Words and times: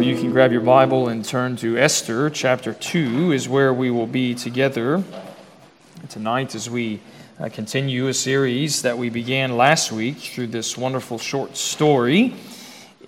Well, 0.00 0.08
you 0.08 0.16
can 0.16 0.32
grab 0.32 0.50
your 0.50 0.62
Bible 0.62 1.08
and 1.08 1.22
turn 1.22 1.56
to 1.56 1.76
Esther. 1.76 2.30
Chapter 2.30 2.72
2 2.72 3.32
is 3.32 3.50
where 3.50 3.74
we 3.74 3.90
will 3.90 4.06
be 4.06 4.34
together 4.34 5.04
tonight 6.08 6.54
as 6.54 6.70
we 6.70 7.02
uh, 7.38 7.50
continue 7.50 8.08
a 8.08 8.14
series 8.14 8.80
that 8.80 8.96
we 8.96 9.10
began 9.10 9.58
last 9.58 9.92
week 9.92 10.16
through 10.16 10.46
this 10.46 10.74
wonderful 10.74 11.18
short 11.18 11.54
story 11.54 12.34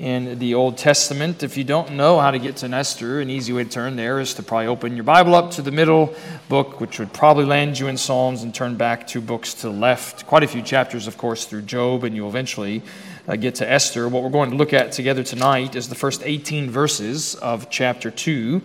in 0.00 0.38
the 0.38 0.54
Old 0.54 0.76
Testament. 0.76 1.42
If 1.42 1.56
you 1.56 1.64
don't 1.64 1.92
know 1.92 2.20
how 2.20 2.30
to 2.30 2.38
get 2.38 2.56
to 2.56 2.67
Esther, 2.67 3.22
an 3.22 3.31
easy 3.31 3.54
way 3.54 3.65
to 3.65 3.71
turn 3.71 3.97
there 3.97 4.21
is 4.21 4.35
to 4.35 4.43
probably 4.43 4.67
open 4.67 4.95
your 4.95 5.04
Bible 5.04 5.35
up 5.35 5.51
to 5.53 5.63
the 5.63 5.72
middle 5.72 6.15
book, 6.51 6.79
which 6.79 6.99
would 6.99 7.15
probably 7.15 7.47
land 7.47 7.79
you 7.79 7.88
in 7.88 7.97
Psalms, 7.97 8.43
and 8.43 8.54
turn 8.54 8.77
back 8.77 9.06
two 9.06 9.22
books 9.22 9.54
to 9.54 9.69
the 9.69 9.72
left. 9.72 10.27
Quite 10.27 10.43
a 10.43 10.47
few 10.47 10.61
chapters, 10.61 11.06
of 11.06 11.17
course, 11.17 11.47
through 11.47 11.63
Job, 11.63 12.04
and 12.04 12.15
you'll 12.15 12.29
eventually 12.29 12.83
uh, 13.28 13.36
get 13.36 13.56
to 13.56 13.70
Esther. 13.70 14.08
What 14.08 14.22
we're 14.22 14.30
going 14.30 14.50
to 14.50 14.56
look 14.56 14.72
at 14.72 14.92
together 14.92 15.22
tonight 15.22 15.76
is 15.76 15.88
the 15.88 15.94
first 15.94 16.22
18 16.24 16.70
verses 16.70 17.34
of 17.36 17.70
chapter 17.70 18.10
2, 18.10 18.62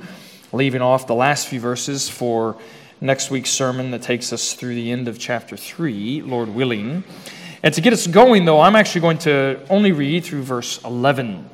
leaving 0.52 0.82
off 0.82 1.08
the 1.08 1.16
last 1.16 1.48
few 1.48 1.60
verses 1.60 2.10
for 2.10 2.58
next 3.00 3.30
week's 3.30 3.52
sermon 3.52 3.92
that 3.92 4.02
takes 4.02 4.34
us 4.34 4.54
through 4.54 4.76
the 4.76 4.92
end 4.92 5.08
of 5.08 5.20
chapter 5.20 5.56
3, 5.56 6.24
Lord 6.24 6.50
willing. 6.50 7.04
And 7.64 7.74
to 7.74 7.82
get 7.82 7.94
us 7.94 8.08
going, 8.08 8.46
though, 8.46 8.62
I'm 8.62 8.76
actually 8.76 9.02
going 9.02 9.20
to 9.20 9.60
only 9.70 9.92
read 9.92 10.24
through 10.24 10.44
verse 10.44 10.84
11 10.84 11.50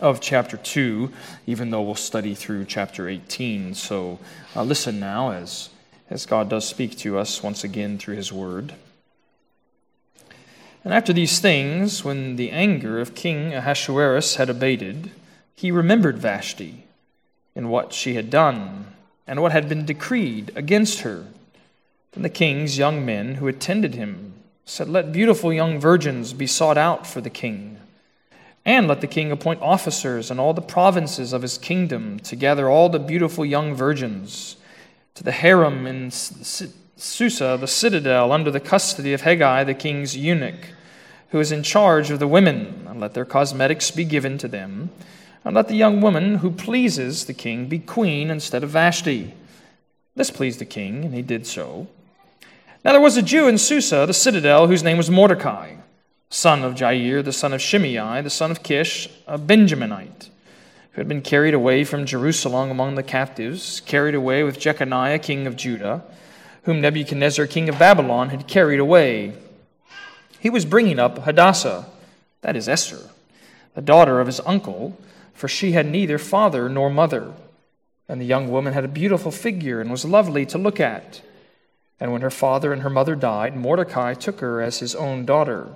of 0.00 0.20
chapter 0.20 0.56
2, 0.56 1.10
even 1.46 1.70
though 1.70 1.82
we'll 1.82 1.94
study 1.94 2.34
through 2.34 2.64
chapter 2.66 3.08
18. 3.08 3.74
So 3.74 4.18
uh, 4.56 4.62
listen 4.62 5.00
now 5.00 5.32
as, 5.32 5.70
as 6.10 6.26
God 6.26 6.48
does 6.48 6.66
speak 6.66 6.96
to 6.98 7.18
us 7.18 7.42
once 7.42 7.64
again 7.64 7.98
through 7.98 8.16
his 8.16 8.32
word. 8.32 8.74
And 10.84 10.92
after 10.92 11.14
these 11.14 11.40
things, 11.40 12.04
when 12.04 12.36
the 12.36 12.50
anger 12.50 13.00
of 13.00 13.14
King 13.14 13.54
Ahasuerus 13.54 14.36
had 14.36 14.50
abated, 14.50 15.10
he 15.56 15.70
remembered 15.70 16.18
Vashti 16.18 16.84
and 17.56 17.70
what 17.70 17.94
she 17.94 18.14
had 18.14 18.28
done 18.28 18.92
and 19.26 19.40
what 19.40 19.52
had 19.52 19.68
been 19.68 19.86
decreed 19.86 20.52
against 20.54 21.00
her. 21.00 21.24
Then 22.12 22.22
the 22.22 22.28
king's 22.28 22.76
young 22.76 23.04
men 23.04 23.36
who 23.36 23.48
attended 23.48 23.94
him 23.94 24.34
said, 24.66 24.88
Let 24.88 25.12
beautiful 25.12 25.52
young 25.52 25.80
virgins 25.80 26.34
be 26.34 26.46
sought 26.46 26.76
out 26.76 27.06
for 27.06 27.22
the 27.22 27.30
king. 27.30 27.78
And 28.66 28.86
let 28.86 29.00
the 29.00 29.06
king 29.06 29.30
appoint 29.30 29.62
officers 29.62 30.30
in 30.30 30.38
all 30.38 30.54
the 30.54 30.62
provinces 30.62 31.32
of 31.32 31.42
his 31.42 31.58
kingdom 31.58 32.18
to 32.20 32.36
gather 32.36 32.68
all 32.68 32.88
the 32.88 32.98
beautiful 32.98 33.44
young 33.44 33.74
virgins 33.74 34.56
to 35.14 35.22
the 35.22 35.32
harem 35.32 35.86
in 35.86 36.10
Susa, 36.96 37.56
the 37.60 37.66
citadel, 37.66 38.30
under 38.30 38.50
the 38.50 38.60
custody 38.60 39.12
of 39.12 39.22
Hegai, 39.22 39.66
the 39.66 39.74
king's 39.74 40.16
eunuch, 40.16 40.68
who 41.30 41.40
is 41.40 41.50
in 41.50 41.62
charge 41.62 42.10
of 42.10 42.20
the 42.20 42.28
women. 42.28 42.86
And 42.88 43.00
let 43.00 43.14
their 43.14 43.24
cosmetics 43.24 43.90
be 43.90 44.04
given 44.04 44.38
to 44.38 44.48
them. 44.48 44.90
And 45.44 45.56
let 45.56 45.68
the 45.68 45.74
young 45.74 46.00
woman 46.00 46.36
who 46.36 46.50
pleases 46.50 47.24
the 47.24 47.34
king 47.34 47.66
be 47.66 47.78
queen 47.78 48.30
instead 48.30 48.62
of 48.62 48.70
Vashti. 48.70 49.34
This 50.14 50.30
pleased 50.30 50.60
the 50.60 50.64
king, 50.64 51.04
and 51.04 51.12
he 51.12 51.22
did 51.22 51.46
so. 51.46 51.88
Now 52.84 52.92
there 52.92 53.00
was 53.00 53.16
a 53.16 53.22
Jew 53.22 53.48
in 53.48 53.58
Susa, 53.58 54.04
the 54.06 54.14
citadel, 54.14 54.68
whose 54.68 54.84
name 54.84 54.96
was 54.96 55.10
Mordecai, 55.10 55.76
son 56.30 56.62
of 56.62 56.74
Jair, 56.74 57.24
the 57.24 57.32
son 57.32 57.52
of 57.52 57.60
Shimei, 57.60 58.22
the 58.22 58.30
son 58.30 58.50
of 58.50 58.62
Kish, 58.62 59.08
a 59.26 59.38
Benjaminite, 59.38 60.28
who 60.92 61.00
had 61.00 61.08
been 61.08 61.22
carried 61.22 61.54
away 61.54 61.82
from 61.82 62.06
Jerusalem 62.06 62.70
among 62.70 62.94
the 62.94 63.02
captives, 63.02 63.80
carried 63.80 64.14
away 64.14 64.44
with 64.44 64.60
Jeconiah, 64.60 65.18
king 65.18 65.46
of 65.46 65.56
Judah, 65.56 66.04
whom 66.64 66.80
Nebuchadnezzar, 66.80 67.46
king 67.46 67.68
of 67.68 67.78
Babylon, 67.78 68.30
had 68.30 68.46
carried 68.46 68.80
away. 68.80 69.34
He 70.40 70.50
was 70.50 70.64
bringing 70.64 70.98
up 70.98 71.18
Hadassah, 71.18 71.86
that 72.40 72.56
is 72.56 72.68
Esther, 72.68 73.10
the 73.74 73.82
daughter 73.82 74.20
of 74.20 74.26
his 74.26 74.40
uncle, 74.40 74.98
for 75.34 75.48
she 75.48 75.72
had 75.72 75.86
neither 75.86 76.18
father 76.18 76.68
nor 76.68 76.90
mother. 76.90 77.32
And 78.08 78.20
the 78.20 78.26
young 78.26 78.50
woman 78.50 78.74
had 78.74 78.84
a 78.84 78.88
beautiful 78.88 79.30
figure 79.30 79.80
and 79.80 79.90
was 79.90 80.04
lovely 80.04 80.44
to 80.46 80.58
look 80.58 80.80
at. 80.80 81.22
And 82.00 82.12
when 82.12 82.22
her 82.22 82.30
father 82.30 82.72
and 82.72 82.82
her 82.82 82.90
mother 82.90 83.14
died, 83.14 83.56
Mordecai 83.56 84.14
took 84.14 84.40
her 84.40 84.60
as 84.60 84.80
his 84.80 84.94
own 84.94 85.24
daughter. 85.24 85.68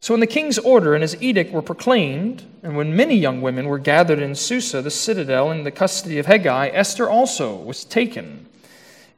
So 0.00 0.14
when 0.14 0.20
the 0.20 0.26
king's 0.26 0.58
order 0.58 0.94
and 0.94 1.02
his 1.02 1.20
edict 1.22 1.52
were 1.52 1.62
proclaimed, 1.62 2.44
and 2.62 2.76
when 2.76 2.96
many 2.96 3.16
young 3.16 3.40
women 3.40 3.66
were 3.66 3.78
gathered 3.78 4.18
in 4.18 4.34
Susa, 4.34 4.82
the 4.82 4.90
citadel, 4.90 5.50
in 5.52 5.62
the 5.62 5.70
custody 5.70 6.18
of 6.18 6.26
Hegai, 6.26 6.70
Esther 6.72 7.08
also 7.08 7.54
was 7.54 7.84
taken 7.84 8.46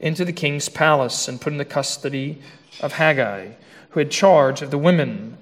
into 0.00 0.24
the 0.24 0.32
king's 0.32 0.68
palace 0.68 1.28
and 1.28 1.40
put 1.40 1.52
in 1.52 1.58
the 1.58 1.64
custody 1.64 2.40
of 2.80 2.94
Hegai, 2.94 3.54
who 3.90 4.00
had 4.00 4.10
charge 4.10 4.62
of 4.62 4.70
the 4.70 4.78
women. 4.78 5.38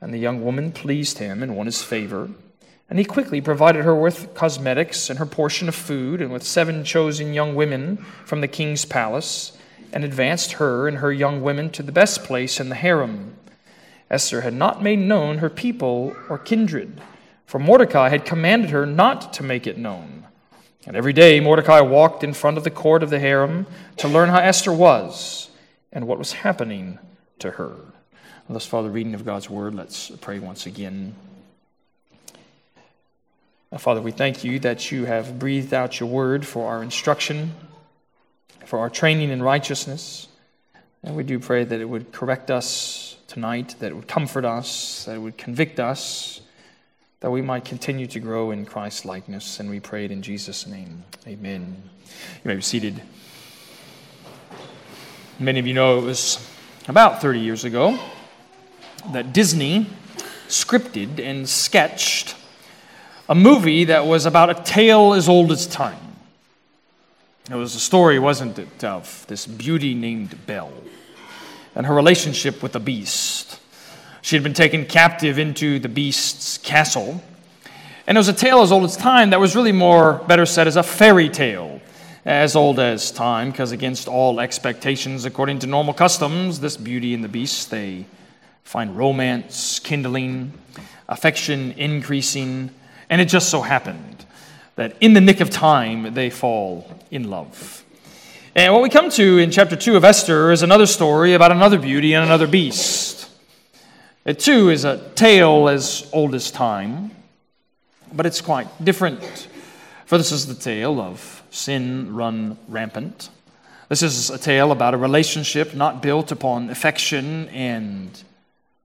And 0.00 0.12
the 0.12 0.18
young 0.18 0.44
woman 0.44 0.72
pleased 0.72 1.18
him 1.18 1.42
and 1.42 1.56
won 1.56 1.66
his 1.66 1.82
favor. 1.82 2.30
And 2.90 2.98
he 2.98 3.04
quickly 3.04 3.40
provided 3.40 3.84
her 3.84 3.94
with 3.94 4.34
cosmetics 4.34 5.08
and 5.08 5.18
her 5.18 5.26
portion 5.26 5.68
of 5.68 5.74
food, 5.74 6.20
and 6.20 6.30
with 6.30 6.42
seven 6.42 6.84
chosen 6.84 7.32
young 7.32 7.54
women 7.54 7.96
from 8.24 8.40
the 8.40 8.48
king's 8.48 8.84
palace 8.84 9.56
and 9.94 10.04
advanced 10.04 10.52
her 10.54 10.88
and 10.88 10.98
her 10.98 11.12
young 11.12 11.40
women 11.40 11.70
to 11.70 11.82
the 11.82 11.92
best 11.92 12.24
place 12.24 12.60
in 12.60 12.68
the 12.68 12.74
harem. 12.74 13.36
Esther 14.10 14.42
had 14.42 14.52
not 14.52 14.82
made 14.82 14.98
known 14.98 15.38
her 15.38 15.48
people 15.48 16.14
or 16.28 16.36
kindred, 16.36 17.00
for 17.46 17.58
Mordecai 17.58 18.08
had 18.08 18.26
commanded 18.26 18.70
her 18.70 18.84
not 18.84 19.32
to 19.34 19.42
make 19.42 19.66
it 19.66 19.78
known. 19.78 20.26
And 20.86 20.96
every 20.96 21.12
day 21.12 21.40
Mordecai 21.40 21.80
walked 21.80 22.22
in 22.22 22.34
front 22.34 22.58
of 22.58 22.64
the 22.64 22.70
court 22.70 23.02
of 23.02 23.10
the 23.10 23.18
harem 23.18 23.66
to 23.98 24.08
learn 24.08 24.28
how 24.28 24.38
Esther 24.38 24.72
was 24.72 25.50
and 25.92 26.06
what 26.06 26.18
was 26.18 26.32
happening 26.32 26.98
to 27.38 27.52
her. 27.52 27.74
And 28.46 28.54
Thus 28.54 28.66
far, 28.66 28.82
the 28.82 28.90
reading 28.90 29.14
of 29.14 29.24
God's 29.24 29.48
word. 29.48 29.74
Let's 29.74 30.10
pray 30.10 30.38
once 30.38 30.66
again. 30.66 31.14
Father, 33.78 34.00
we 34.00 34.12
thank 34.12 34.44
you 34.44 34.60
that 34.60 34.92
you 34.92 35.04
have 35.06 35.38
breathed 35.38 35.74
out 35.74 35.98
your 35.98 36.08
word 36.08 36.46
for 36.46 36.68
our 36.68 36.82
instruction 36.82 37.52
for 38.64 38.78
our 38.78 38.90
training 38.90 39.30
in 39.30 39.42
righteousness. 39.42 40.28
And 41.02 41.16
we 41.16 41.22
do 41.22 41.38
pray 41.38 41.64
that 41.64 41.80
it 41.80 41.84
would 41.84 42.12
correct 42.12 42.50
us 42.50 43.16
tonight, 43.26 43.76
that 43.80 43.92
it 43.92 43.94
would 43.94 44.08
comfort 44.08 44.44
us, 44.44 45.04
that 45.04 45.16
it 45.16 45.18
would 45.18 45.36
convict 45.36 45.78
us, 45.78 46.40
that 47.24 47.30
we 47.30 47.40
might 47.40 47.64
continue 47.64 48.06
to 48.06 48.20
grow 48.20 48.50
in 48.50 48.66
Christ's 48.66 49.06
likeness. 49.06 49.58
And 49.58 49.70
we 49.70 49.80
pray 49.80 50.04
it 50.04 50.10
in 50.10 50.20
Jesus' 50.20 50.66
name. 50.66 51.04
Amen. 51.26 51.82
You 52.04 52.48
may 52.48 52.54
be 52.54 52.60
seated. 52.60 53.00
Many 55.38 55.58
of 55.58 55.66
you 55.66 55.72
know 55.72 55.96
it 56.00 56.02
was 56.02 56.46
about 56.86 57.22
30 57.22 57.40
years 57.40 57.64
ago 57.64 57.98
that 59.12 59.32
Disney 59.32 59.86
scripted 60.48 61.18
and 61.18 61.48
sketched 61.48 62.36
a 63.26 63.34
movie 63.34 63.84
that 63.84 64.04
was 64.04 64.26
about 64.26 64.50
a 64.50 64.62
tale 64.62 65.14
as 65.14 65.26
old 65.26 65.50
as 65.50 65.66
time. 65.66 66.16
It 67.50 67.54
was 67.54 67.74
a 67.74 67.80
story, 67.80 68.18
wasn't 68.18 68.58
it, 68.58 68.84
of 68.84 69.24
this 69.28 69.46
beauty 69.46 69.94
named 69.94 70.44
Belle 70.44 70.74
and 71.74 71.86
her 71.86 71.94
relationship 71.94 72.62
with 72.62 72.72
the 72.72 72.80
beast. 72.80 73.53
She 74.24 74.36
had 74.36 74.42
been 74.42 74.54
taken 74.54 74.86
captive 74.86 75.38
into 75.38 75.78
the 75.78 75.90
beast's 75.90 76.56
castle. 76.56 77.22
And 78.06 78.16
it 78.16 78.18
was 78.18 78.28
a 78.28 78.32
tale 78.32 78.62
as 78.62 78.72
old 78.72 78.84
as 78.84 78.96
time 78.96 79.28
that 79.30 79.38
was 79.38 79.54
really 79.54 79.70
more, 79.70 80.14
better 80.26 80.46
said, 80.46 80.66
as 80.66 80.76
a 80.76 80.82
fairy 80.82 81.28
tale, 81.28 81.82
as 82.24 82.56
old 82.56 82.80
as 82.80 83.10
time, 83.10 83.50
because 83.50 83.70
against 83.70 84.08
all 84.08 84.40
expectations, 84.40 85.26
according 85.26 85.58
to 85.58 85.66
normal 85.66 85.92
customs, 85.92 86.60
this 86.60 86.78
beauty 86.78 87.12
and 87.12 87.22
the 87.22 87.28
beast, 87.28 87.70
they 87.70 88.06
find 88.62 88.96
romance 88.96 89.78
kindling, 89.78 90.54
affection 91.06 91.72
increasing, 91.72 92.70
and 93.10 93.20
it 93.20 93.26
just 93.26 93.50
so 93.50 93.60
happened 93.60 94.24
that 94.76 94.96
in 95.02 95.12
the 95.12 95.20
nick 95.20 95.40
of 95.40 95.50
time 95.50 96.14
they 96.14 96.30
fall 96.30 96.98
in 97.10 97.28
love. 97.28 97.84
And 98.54 98.72
what 98.72 98.82
we 98.82 98.88
come 98.88 99.10
to 99.10 99.36
in 99.36 99.50
chapter 99.50 99.76
2 99.76 99.96
of 99.96 100.04
Esther 100.04 100.50
is 100.50 100.62
another 100.62 100.86
story 100.86 101.34
about 101.34 101.52
another 101.52 101.78
beauty 101.78 102.14
and 102.14 102.24
another 102.24 102.46
beast. 102.46 103.23
Uh, 104.26 104.30
it 104.30 104.38
too 104.38 104.70
is 104.70 104.84
a 104.84 104.98
tale 105.14 105.68
as 105.68 106.08
old 106.12 106.34
as 106.34 106.50
time, 106.50 107.10
but 108.12 108.26
it's 108.26 108.40
quite 108.40 108.68
different. 108.84 109.48
For 110.06 110.18
this 110.18 110.32
is 110.32 110.46
the 110.46 110.54
tale 110.54 111.00
of 111.00 111.42
sin 111.50 112.14
run 112.14 112.58
rampant. 112.68 113.30
This 113.88 114.02
is 114.02 114.30
a 114.30 114.38
tale 114.38 114.72
about 114.72 114.94
a 114.94 114.96
relationship 114.96 115.74
not 115.74 116.02
built 116.02 116.32
upon 116.32 116.70
affection 116.70 117.48
and 117.50 118.22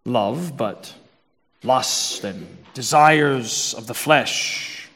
love, 0.05 0.57
but 0.57 0.93
lust 1.63 2.23
and 2.23 2.45
desires 2.73 3.73
of 3.73 3.87
the 3.87 3.93
flesh 3.93 4.89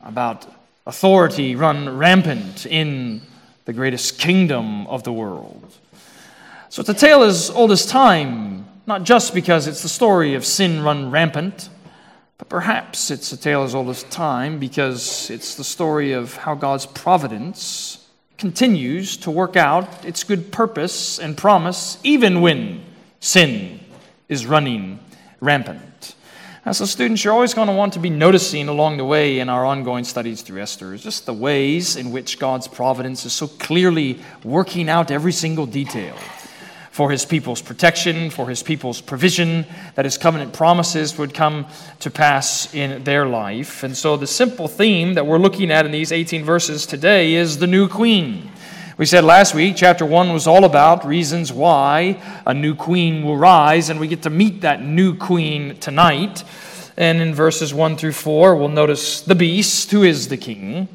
about 0.00 0.46
authority 0.86 1.56
run 1.56 1.98
rampant 1.98 2.66
in 2.66 3.20
the 3.64 3.72
greatest 3.72 4.18
kingdom 4.18 4.86
of 4.86 5.02
the 5.02 5.12
world. 5.12 5.74
So 6.68 6.80
it's 6.80 6.88
a 6.88 6.94
tale 6.94 7.22
as 7.22 7.50
old 7.50 7.72
as 7.72 7.86
time, 7.86 8.65
not 8.86 9.02
just 9.02 9.34
because 9.34 9.66
it's 9.66 9.82
the 9.82 9.88
story 9.88 10.34
of 10.34 10.44
sin 10.44 10.82
run 10.82 11.10
rampant, 11.10 11.68
but 12.38 12.48
perhaps 12.48 13.10
it's 13.10 13.32
a 13.32 13.36
tale 13.36 13.62
as 13.62 13.74
old 13.74 13.88
as 13.88 14.04
time 14.04 14.58
because 14.58 15.30
it's 15.30 15.56
the 15.56 15.64
story 15.64 16.12
of 16.12 16.36
how 16.36 16.54
God's 16.54 16.86
providence 16.86 18.06
continues 18.38 19.16
to 19.16 19.30
work 19.30 19.56
out 19.56 20.04
its 20.04 20.22
good 20.22 20.52
purpose 20.52 21.18
and 21.18 21.36
promise 21.36 21.98
even 22.04 22.42
when 22.42 22.84
sin 23.18 23.80
is 24.28 24.46
running 24.46 25.00
rampant. 25.40 26.14
As 26.64 26.80
a 26.80 26.86
student, 26.86 27.22
you're 27.24 27.32
always 27.32 27.54
going 27.54 27.68
to 27.68 27.74
want 27.74 27.92
to 27.92 28.00
be 28.00 28.10
noticing 28.10 28.68
along 28.68 28.96
the 28.96 29.04
way 29.04 29.38
in 29.38 29.48
our 29.48 29.64
ongoing 29.64 30.04
studies 30.04 30.42
through 30.42 30.60
Esther 30.60 30.96
just 30.96 31.24
the 31.24 31.32
ways 31.32 31.96
in 31.96 32.12
which 32.12 32.38
God's 32.38 32.68
providence 32.68 33.24
is 33.24 33.32
so 33.32 33.46
clearly 33.46 34.18
working 34.44 34.88
out 34.88 35.10
every 35.10 35.32
single 35.32 35.66
detail 35.66 36.16
for 36.96 37.10
his 37.10 37.26
people's 37.26 37.60
protection, 37.60 38.30
for 38.30 38.48
his 38.48 38.62
people's 38.62 39.02
provision, 39.02 39.66
that 39.96 40.06
his 40.06 40.16
covenant 40.16 40.54
promises 40.54 41.18
would 41.18 41.34
come 41.34 41.66
to 42.00 42.10
pass 42.10 42.72
in 42.74 43.04
their 43.04 43.26
life. 43.26 43.82
And 43.82 43.94
so, 43.94 44.16
the 44.16 44.26
simple 44.26 44.66
theme 44.66 45.12
that 45.12 45.26
we're 45.26 45.36
looking 45.36 45.70
at 45.70 45.84
in 45.84 45.92
these 45.92 46.10
18 46.10 46.42
verses 46.42 46.86
today 46.86 47.34
is 47.34 47.58
the 47.58 47.66
new 47.66 47.86
queen. 47.86 48.50
We 48.96 49.04
said 49.04 49.24
last 49.24 49.54
week, 49.54 49.76
chapter 49.76 50.06
1 50.06 50.32
was 50.32 50.46
all 50.46 50.64
about 50.64 51.04
reasons 51.04 51.52
why 51.52 52.18
a 52.46 52.54
new 52.54 52.74
queen 52.74 53.22
will 53.22 53.36
rise, 53.36 53.90
and 53.90 54.00
we 54.00 54.08
get 54.08 54.22
to 54.22 54.30
meet 54.30 54.62
that 54.62 54.82
new 54.82 55.14
queen 55.14 55.76
tonight. 55.76 56.44
And 56.96 57.20
in 57.20 57.34
verses 57.34 57.74
1 57.74 57.98
through 57.98 58.12
4, 58.12 58.56
we'll 58.56 58.68
notice 58.70 59.20
the 59.20 59.34
beast, 59.34 59.90
who 59.90 60.02
is 60.02 60.28
the 60.28 60.38
king. 60.38 60.88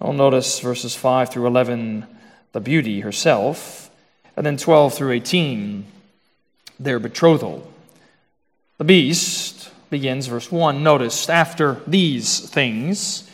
We'll 0.00 0.14
notice 0.14 0.58
verses 0.60 0.96
5 0.96 1.28
through 1.28 1.46
11, 1.48 2.06
the 2.52 2.60
beauty 2.60 3.00
herself. 3.00 3.83
And 4.36 4.44
then 4.44 4.56
12 4.56 4.94
through 4.94 5.12
18, 5.12 5.84
their 6.80 6.98
betrothal. 6.98 7.70
The 8.78 8.84
beast 8.84 9.70
begins, 9.90 10.26
verse 10.26 10.50
1. 10.50 10.82
Notice, 10.82 11.28
after 11.28 11.80
these 11.86 12.40
things, 12.40 13.30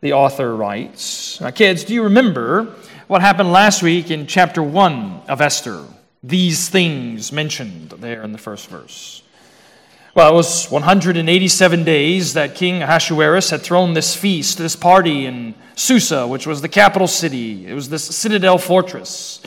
the 0.00 0.12
author 0.12 0.54
writes. 0.54 1.40
Now, 1.40 1.50
kids, 1.50 1.84
do 1.84 1.94
you 1.94 2.04
remember 2.04 2.74
what 3.08 3.22
happened 3.22 3.50
last 3.50 3.82
week 3.82 4.10
in 4.10 4.26
chapter 4.26 4.62
1 4.62 5.22
of 5.28 5.40
Esther. 5.40 5.82
These 6.22 6.68
things 6.68 7.32
mentioned 7.32 7.88
there 7.90 8.22
in 8.22 8.32
the 8.32 8.38
first 8.38 8.68
verse. 8.68 9.22
Well, 10.14 10.30
it 10.30 10.34
was 10.34 10.70
187 10.70 11.84
days 11.84 12.34
that 12.34 12.54
King 12.54 12.82
Ahasuerus 12.82 13.48
had 13.48 13.62
thrown 13.62 13.94
this 13.94 14.14
feast, 14.14 14.58
this 14.58 14.76
party 14.76 15.24
in 15.24 15.54
Susa, 15.74 16.26
which 16.26 16.46
was 16.46 16.60
the 16.60 16.68
capital 16.68 17.08
city. 17.08 17.66
It 17.66 17.72
was 17.72 17.88
this 17.88 18.04
citadel 18.04 18.58
fortress. 18.58 19.40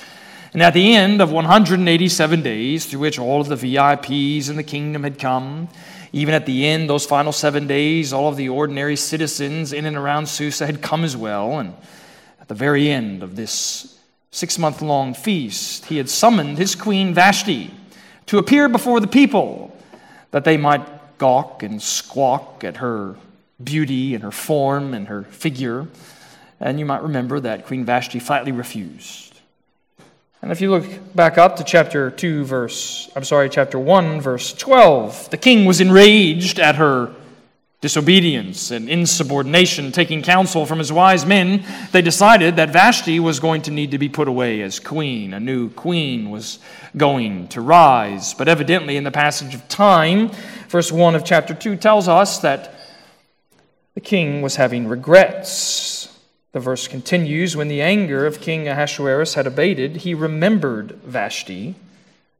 And 0.53 0.61
at 0.61 0.73
the 0.73 0.95
end 0.95 1.21
of 1.21 1.31
187 1.31 2.41
days, 2.41 2.85
through 2.85 2.99
which 2.99 3.17
all 3.17 3.39
of 3.39 3.47
the 3.47 3.55
VIPs 3.55 4.49
in 4.49 4.57
the 4.57 4.63
kingdom 4.63 5.03
had 5.03 5.17
come, 5.17 5.69
even 6.11 6.33
at 6.33 6.45
the 6.45 6.67
end, 6.67 6.89
those 6.89 7.05
final 7.05 7.31
seven 7.31 7.67
days, 7.67 8.11
all 8.11 8.27
of 8.27 8.35
the 8.35 8.49
ordinary 8.49 8.97
citizens 8.97 9.71
in 9.71 9.85
and 9.85 9.95
around 9.95 10.27
Susa 10.27 10.65
had 10.65 10.81
come 10.81 11.05
as 11.05 11.15
well. 11.15 11.59
And 11.59 11.73
at 12.41 12.49
the 12.49 12.53
very 12.53 12.89
end 12.89 13.23
of 13.23 13.37
this 13.37 13.97
six 14.31 14.57
month 14.57 14.81
long 14.81 15.13
feast, 15.13 15.85
he 15.85 15.97
had 15.97 16.09
summoned 16.09 16.57
his 16.57 16.75
queen 16.75 17.13
Vashti 17.13 17.73
to 18.25 18.37
appear 18.37 18.67
before 18.67 18.99
the 18.99 19.07
people 19.07 19.75
that 20.31 20.43
they 20.43 20.57
might 20.57 21.17
gawk 21.17 21.63
and 21.63 21.81
squawk 21.81 22.63
at 22.65 22.77
her 22.77 23.15
beauty 23.63 24.15
and 24.15 24.23
her 24.23 24.31
form 24.31 24.93
and 24.93 25.07
her 25.07 25.23
figure. 25.23 25.87
And 26.59 26.77
you 26.77 26.85
might 26.85 27.03
remember 27.03 27.39
that 27.39 27.65
Queen 27.65 27.85
Vashti 27.85 28.19
flatly 28.19 28.51
refused. 28.51 29.30
And 30.41 30.51
if 30.51 30.59
you 30.59 30.71
look 30.71 31.15
back 31.15 31.37
up 31.37 31.57
to 31.57 31.63
chapter 31.63 32.09
2, 32.09 32.45
verse, 32.45 33.09
I'm 33.15 33.23
sorry, 33.23 33.49
chapter 33.49 33.77
1, 33.77 34.21
verse 34.21 34.53
12, 34.53 35.29
the 35.29 35.37
king 35.37 35.65
was 35.65 35.79
enraged 35.79 36.59
at 36.59 36.77
her 36.77 37.13
disobedience 37.81 38.69
and 38.69 38.87
insubordination, 38.87 39.91
taking 39.91 40.21
counsel 40.21 40.67
from 40.67 40.77
his 40.77 40.93
wise 40.93 41.25
men, 41.25 41.65
they 41.91 42.01
decided 42.01 42.55
that 42.55 42.69
Vashti 42.69 43.19
was 43.19 43.39
going 43.39 43.63
to 43.63 43.71
need 43.71 43.91
to 43.91 43.97
be 43.97 44.07
put 44.07 44.27
away 44.27 44.61
as 44.61 44.79
queen. 44.79 45.33
A 45.33 45.39
new 45.39 45.69
queen 45.71 46.29
was 46.29 46.59
going 46.95 47.47
to 47.49 47.59
rise. 47.59 48.35
But 48.35 48.47
evidently, 48.47 48.97
in 48.97 49.03
the 49.03 49.11
passage 49.11 49.55
of 49.55 49.67
time, 49.67 50.29
verse 50.69 50.91
1 50.91 51.15
of 51.15 51.25
chapter 51.25 51.55
2 51.55 51.75
tells 51.75 52.07
us 52.07 52.39
that 52.39 52.75
the 53.95 54.01
king 54.01 54.43
was 54.43 54.55
having 54.55 54.87
regrets. 54.87 55.90
The 56.51 56.59
verse 56.59 56.87
continues 56.87 57.55
When 57.55 57.67
the 57.67 57.81
anger 57.81 58.25
of 58.25 58.41
King 58.41 58.67
Ahasuerus 58.67 59.35
had 59.35 59.47
abated, 59.47 59.97
he 59.97 60.13
remembered 60.13 60.91
Vashti 61.03 61.75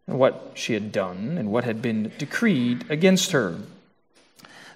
and 0.08 0.19
what 0.19 0.52
she 0.56 0.74
had 0.74 0.92
done 0.92 1.38
and 1.38 1.52
what 1.52 1.63
had 1.63 1.81
been 1.81 2.12
decreed 2.18 2.86
against 2.90 3.31
her. 3.31 3.58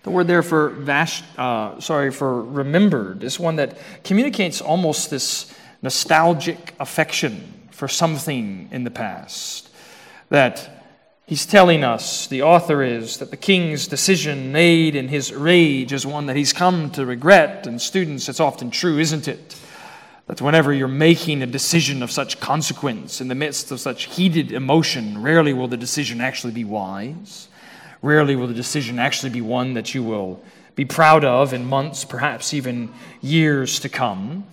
The 0.04 0.12
word 0.12 0.28
there 0.28 0.44
for 0.44 0.70
vash, 0.70 1.24
uh, 1.38 1.80
sorry, 1.80 2.12
for 2.12 2.42
remembered 2.44 3.24
is 3.24 3.40
one 3.40 3.56
that 3.56 3.78
communicates 4.04 4.62
almost 4.62 5.10
this 5.10 5.54
nostalgic 5.82 6.74
affection 6.80 7.68
for 7.72 7.88
something 7.88 8.70
in 8.72 8.84
the 8.84 8.92
past. 8.92 9.70
That 10.30 10.75
he's 11.26 11.46
telling 11.46 11.84
us, 11.84 12.28
the 12.28 12.44
author 12.44 12.84
is, 12.84 13.18
that 13.18 13.32
the 13.32 13.38
king's 13.38 13.88
decision 13.88 14.52
made 14.52 14.96
in 14.96 15.08
his 15.08 15.34
rage 15.34 15.92
is 15.94 16.06
one 16.06 16.28
that 16.28 16.36
he's 16.36 16.54
come 16.54 16.92
to 16.92 17.06
regret. 17.06 17.68
And 17.68 17.82
students, 17.82 18.30
it's 18.30 18.40
often 18.40 18.72
true, 18.72 19.00
isn't 19.00 19.28
it? 19.28 19.56
That 20.28 20.42
whenever 20.42 20.74
you're 20.74 20.88
making 20.88 21.42
a 21.42 21.48
decision 21.48 22.02
of 22.02 22.12
such 22.12 22.40
consequence 22.40 23.22
in 23.22 23.28
the 23.28 23.36
midst 23.36 23.72
of 23.72 23.80
such 23.80 24.16
heated 24.16 24.52
emotion, 24.52 25.22
rarely 25.22 25.54
will 25.54 25.68
the 25.68 25.78
decision 25.78 26.22
actually 26.22 26.54
be 26.54 26.64
wise. 26.64 27.48
Rarely 28.02 28.36
will 28.36 28.48
the 28.48 28.54
decision 28.54 29.00
actually 29.00 29.32
be 29.32 29.42
one 29.42 29.74
that 29.76 29.94
you 29.94 30.04
will 30.04 30.42
be 30.76 30.86
proud 30.86 31.24
of 31.24 31.54
in 31.54 31.66
months, 31.66 32.04
perhaps 32.06 32.54
even 32.54 32.92
years 33.22 33.80
to 33.80 33.90
come. 33.90 34.46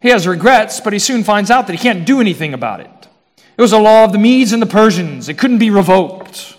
He 0.00 0.10
has 0.10 0.26
regrets, 0.26 0.80
but 0.80 0.92
he 0.92 0.98
soon 0.98 1.24
finds 1.24 1.50
out 1.50 1.66
that 1.66 1.72
he 1.72 1.78
can't 1.78 2.04
do 2.04 2.20
anything 2.20 2.52
about 2.52 2.80
it. 2.80 3.08
It 3.56 3.62
was 3.62 3.72
a 3.72 3.78
law 3.78 4.04
of 4.04 4.12
the 4.12 4.18
Medes 4.18 4.52
and 4.52 4.60
the 4.60 4.66
Persians, 4.66 5.28
it 5.28 5.38
couldn't 5.38 5.58
be 5.58 5.70
revoked. 5.70 6.56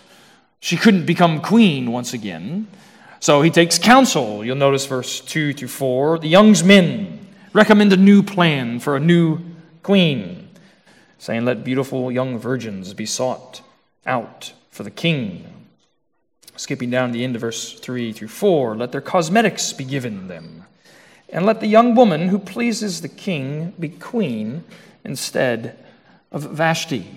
She 0.61 0.77
couldn't 0.77 1.05
become 1.05 1.41
queen 1.41 1.91
once 1.91 2.13
again. 2.13 2.67
So 3.19 3.41
he 3.41 3.51
takes 3.51 3.77
counsel. 3.77 4.43
You'll 4.43 4.55
notice 4.55 4.85
verse 4.85 5.19
2 5.21 5.53
to 5.53 5.67
4. 5.67 6.19
The 6.19 6.27
young 6.27 6.55
men 6.65 7.27
recommend 7.53 7.93
a 7.93 7.97
new 7.97 8.23
plan 8.23 8.79
for 8.79 8.95
a 8.95 8.99
new 8.99 9.41
queen, 9.83 10.47
saying, 11.19 11.45
Let 11.45 11.63
beautiful 11.63 12.11
young 12.11 12.39
virgins 12.39 12.93
be 12.93 13.05
sought 13.05 13.61
out 14.05 14.53
for 14.71 14.83
the 14.83 14.91
king. 14.91 15.67
Skipping 16.55 16.89
down 16.89 17.09
to 17.09 17.13
the 17.13 17.23
end 17.23 17.35
of 17.35 17.41
verse 17.41 17.79
3 17.79 18.13
through 18.13 18.29
4, 18.29 18.75
let 18.75 18.91
their 18.91 19.01
cosmetics 19.01 19.73
be 19.73 19.83
given 19.83 20.27
them, 20.29 20.63
and 21.29 21.45
let 21.45 21.59
the 21.59 21.67
young 21.67 21.93
woman 21.93 22.29
who 22.29 22.39
pleases 22.39 23.01
the 23.01 23.09
king 23.09 23.73
be 23.79 23.89
queen 23.89 24.63
instead 25.03 25.77
of 26.35 26.43
Vashti. 26.43 27.07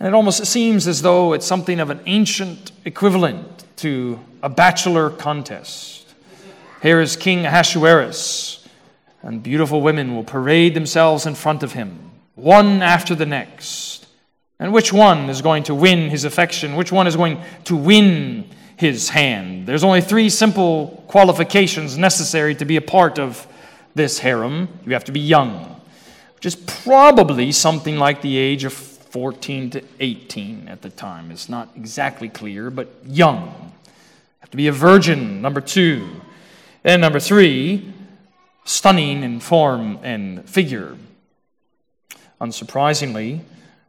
And 0.00 0.08
it 0.08 0.14
almost 0.14 0.46
seems 0.46 0.88
as 0.88 1.02
though 1.02 1.34
it's 1.34 1.44
something 1.44 1.78
of 1.78 1.90
an 1.90 2.00
ancient 2.06 2.72
equivalent 2.86 3.64
to 3.76 4.18
a 4.42 4.48
bachelor 4.48 5.10
contest. 5.10 6.14
Here 6.80 7.02
is 7.02 7.16
King 7.16 7.44
Ahasuerus, 7.44 8.66
and 9.20 9.42
beautiful 9.42 9.82
women 9.82 10.14
will 10.14 10.24
parade 10.24 10.72
themselves 10.72 11.26
in 11.26 11.34
front 11.34 11.62
of 11.62 11.72
him, 11.72 12.12
one 12.34 12.80
after 12.80 13.14
the 13.14 13.26
next 13.26 13.96
and 14.58 14.72
which 14.72 14.92
one 14.92 15.28
is 15.28 15.42
going 15.42 15.64
to 15.64 15.74
win 15.74 16.08
his 16.10 16.24
affection? 16.24 16.76
Which 16.76 16.90
one 16.90 17.06
is 17.06 17.16
going 17.16 17.42
to 17.64 17.76
win 17.76 18.48
his 18.76 19.10
hand? 19.10 19.66
There's 19.66 19.84
only 19.84 20.00
three 20.00 20.30
simple 20.30 21.04
qualifications 21.08 21.98
necessary 21.98 22.54
to 22.56 22.64
be 22.64 22.76
a 22.76 22.82
part 22.82 23.18
of 23.18 23.46
this 23.94 24.18
harem. 24.18 24.68
You 24.86 24.94
have 24.94 25.04
to 25.04 25.12
be 25.12 25.20
young, 25.20 25.75
which 26.36 26.46
is 26.46 26.54
probably 26.54 27.50
something 27.50 27.96
like 27.96 28.22
the 28.22 28.36
age 28.36 28.64
of 28.64 28.72
14 28.72 29.70
to 29.70 29.82
18 29.98 30.68
at 30.68 30.82
the 30.82 30.90
time. 30.90 31.30
It's 31.30 31.48
not 31.48 31.70
exactly 31.74 32.28
clear, 32.28 32.70
but 32.70 32.88
young. 33.04 33.72
Have 34.40 34.50
to 34.50 34.56
be 34.56 34.68
a 34.68 34.72
virgin, 34.72 35.40
number 35.40 35.60
two. 35.60 36.20
And 36.84 37.00
number 37.00 37.18
three, 37.18 37.92
stunning 38.64 39.22
in 39.22 39.40
form 39.40 39.98
and 40.02 40.48
figure. 40.48 40.96
Unsurprisingly, 42.40 43.40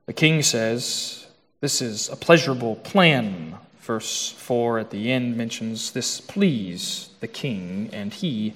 the 0.06 0.14
king 0.14 0.42
says, 0.42 1.28
This 1.60 1.82
is 1.82 2.10
a 2.10 2.16
pleasurable 2.16 2.78
plan. 2.78 3.58
Verse 3.82 4.32
4 4.32 4.80
at 4.80 4.90
the 4.90 5.12
end 5.12 5.36
mentions 5.38 5.92
this 5.92 6.22
please 6.22 7.10
the 7.20 7.28
king, 7.28 7.90
and 7.92 8.14
he 8.14 8.54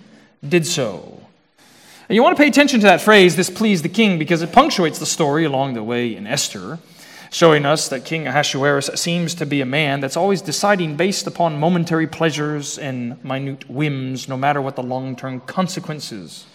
did 0.48 0.66
so. 0.66 1.22
And 2.12 2.16
you 2.18 2.24
want 2.24 2.36
to 2.36 2.44
pay 2.44 2.50
attention 2.50 2.82
to 2.82 2.88
that 2.88 3.00
phrase, 3.00 3.38
this 3.38 3.50
pleased 3.50 3.86
the 3.86 3.88
king, 3.88 4.20
because 4.20 4.42
it 4.42 4.52
punctuates 4.52 5.00
the 5.00 5.06
story 5.06 5.46
along 5.46 5.76
the 5.76 5.82
way 5.82 6.14
in 6.14 6.28
Esther, 6.28 6.78
showing 7.30 7.66
us 7.66 7.88
that 7.88 8.04
King 8.04 8.28
Ahasuerus 8.28 8.88
seems 8.96 9.34
to 9.36 9.46
be 9.46 9.62
a 9.62 9.66
man 9.66 10.02
that's 10.02 10.18
always 10.18 10.42
deciding 10.42 10.98
based 10.98 11.26
upon 11.26 11.58
momentary 11.58 12.08
pleasures 12.08 12.78
and 12.78 13.24
minute 13.24 13.70
whims, 13.70 14.28
no 14.28 14.36
matter 14.36 14.62
what 14.62 14.76
the 14.76 14.84
long 14.84 15.16
term 15.16 15.40
consequences 15.40 16.46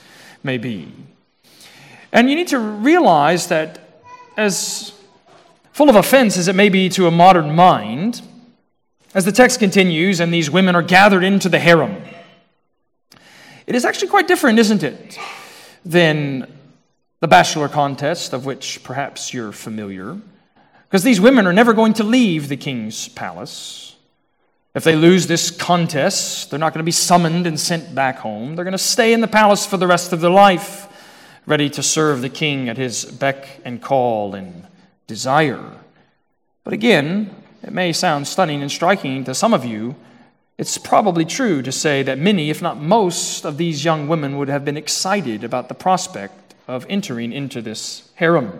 may 0.42 0.58
be. 0.58 0.92
And 2.12 2.28
you 2.28 2.36
need 2.36 2.48
to 2.48 2.58
realize 2.58 3.46
that 3.46 4.02
as 4.36 4.92
full 5.72 5.88
of 5.88 5.96
offense 5.96 6.36
as 6.36 6.48
it 6.48 6.54
may 6.54 6.68
be 6.68 6.90
to 6.90 7.06
a 7.06 7.10
modern 7.10 7.54
mind, 7.54 8.20
as 9.14 9.24
the 9.24 9.32
text 9.32 9.58
continues 9.58 10.20
and 10.20 10.34
these 10.34 10.50
women 10.50 10.76
are 10.76 10.82
gathered 10.82 11.24
into 11.24 11.48
the 11.48 11.58
harem, 11.58 11.96
it 13.66 13.74
is 13.74 13.86
actually 13.86 14.08
quite 14.08 14.28
different, 14.28 14.58
isn't 14.58 14.82
it, 14.82 15.18
than 15.86 16.52
the 17.20 17.28
bachelor 17.28 17.68
contest 17.68 18.32
of 18.32 18.44
which 18.44 18.82
perhaps 18.82 19.32
you're 19.32 19.52
familiar. 19.52 20.18
Because 20.84 21.02
these 21.02 21.20
women 21.20 21.46
are 21.46 21.52
never 21.52 21.72
going 21.72 21.94
to 21.94 22.04
leave 22.04 22.48
the 22.48 22.56
king's 22.56 23.08
palace. 23.08 23.96
If 24.74 24.84
they 24.84 24.94
lose 24.94 25.26
this 25.26 25.50
contest, 25.50 26.50
they're 26.50 26.58
not 26.58 26.74
going 26.74 26.82
to 26.82 26.84
be 26.84 26.92
summoned 26.92 27.46
and 27.46 27.58
sent 27.58 27.94
back 27.94 28.18
home. 28.18 28.56
They're 28.56 28.64
going 28.64 28.72
to 28.72 28.78
stay 28.78 29.12
in 29.12 29.20
the 29.20 29.28
palace 29.28 29.64
for 29.64 29.78
the 29.78 29.86
rest 29.86 30.12
of 30.12 30.20
their 30.20 30.30
life, 30.30 30.86
ready 31.46 31.70
to 31.70 31.82
serve 31.82 32.20
the 32.20 32.28
king 32.28 32.68
at 32.68 32.76
his 32.76 33.04
beck 33.04 33.48
and 33.64 33.80
call 33.80 34.34
and 34.34 34.66
desire. 35.06 35.70
But 36.62 36.72
again, 36.72 37.34
it 37.62 37.72
may 37.72 37.92
sound 37.92 38.26
stunning 38.26 38.60
and 38.60 38.70
striking 38.70 39.24
to 39.24 39.34
some 39.34 39.54
of 39.54 39.64
you. 39.64 39.96
It's 40.58 40.78
probably 40.78 41.26
true 41.26 41.60
to 41.60 41.70
say 41.70 42.02
that 42.04 42.18
many, 42.18 42.48
if 42.48 42.62
not 42.62 42.80
most, 42.80 43.44
of 43.44 43.58
these 43.58 43.84
young 43.84 44.08
women 44.08 44.38
would 44.38 44.48
have 44.48 44.64
been 44.64 44.78
excited 44.78 45.44
about 45.44 45.68
the 45.68 45.74
prospect 45.74 46.54
of 46.66 46.86
entering 46.88 47.30
into 47.32 47.60
this 47.60 48.08
harem. 48.14 48.58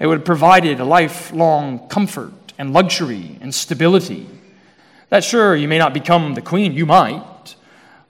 It 0.00 0.08
would 0.08 0.18
have 0.18 0.26
provided 0.26 0.80
a 0.80 0.84
lifelong 0.84 1.86
comfort 1.86 2.32
and 2.58 2.72
luxury 2.72 3.38
and 3.40 3.54
stability. 3.54 4.26
That 5.10 5.22
sure, 5.22 5.54
you 5.54 5.68
may 5.68 5.78
not 5.78 5.94
become 5.94 6.34
the 6.34 6.42
queen, 6.42 6.72
you 6.72 6.86
might, 6.86 7.54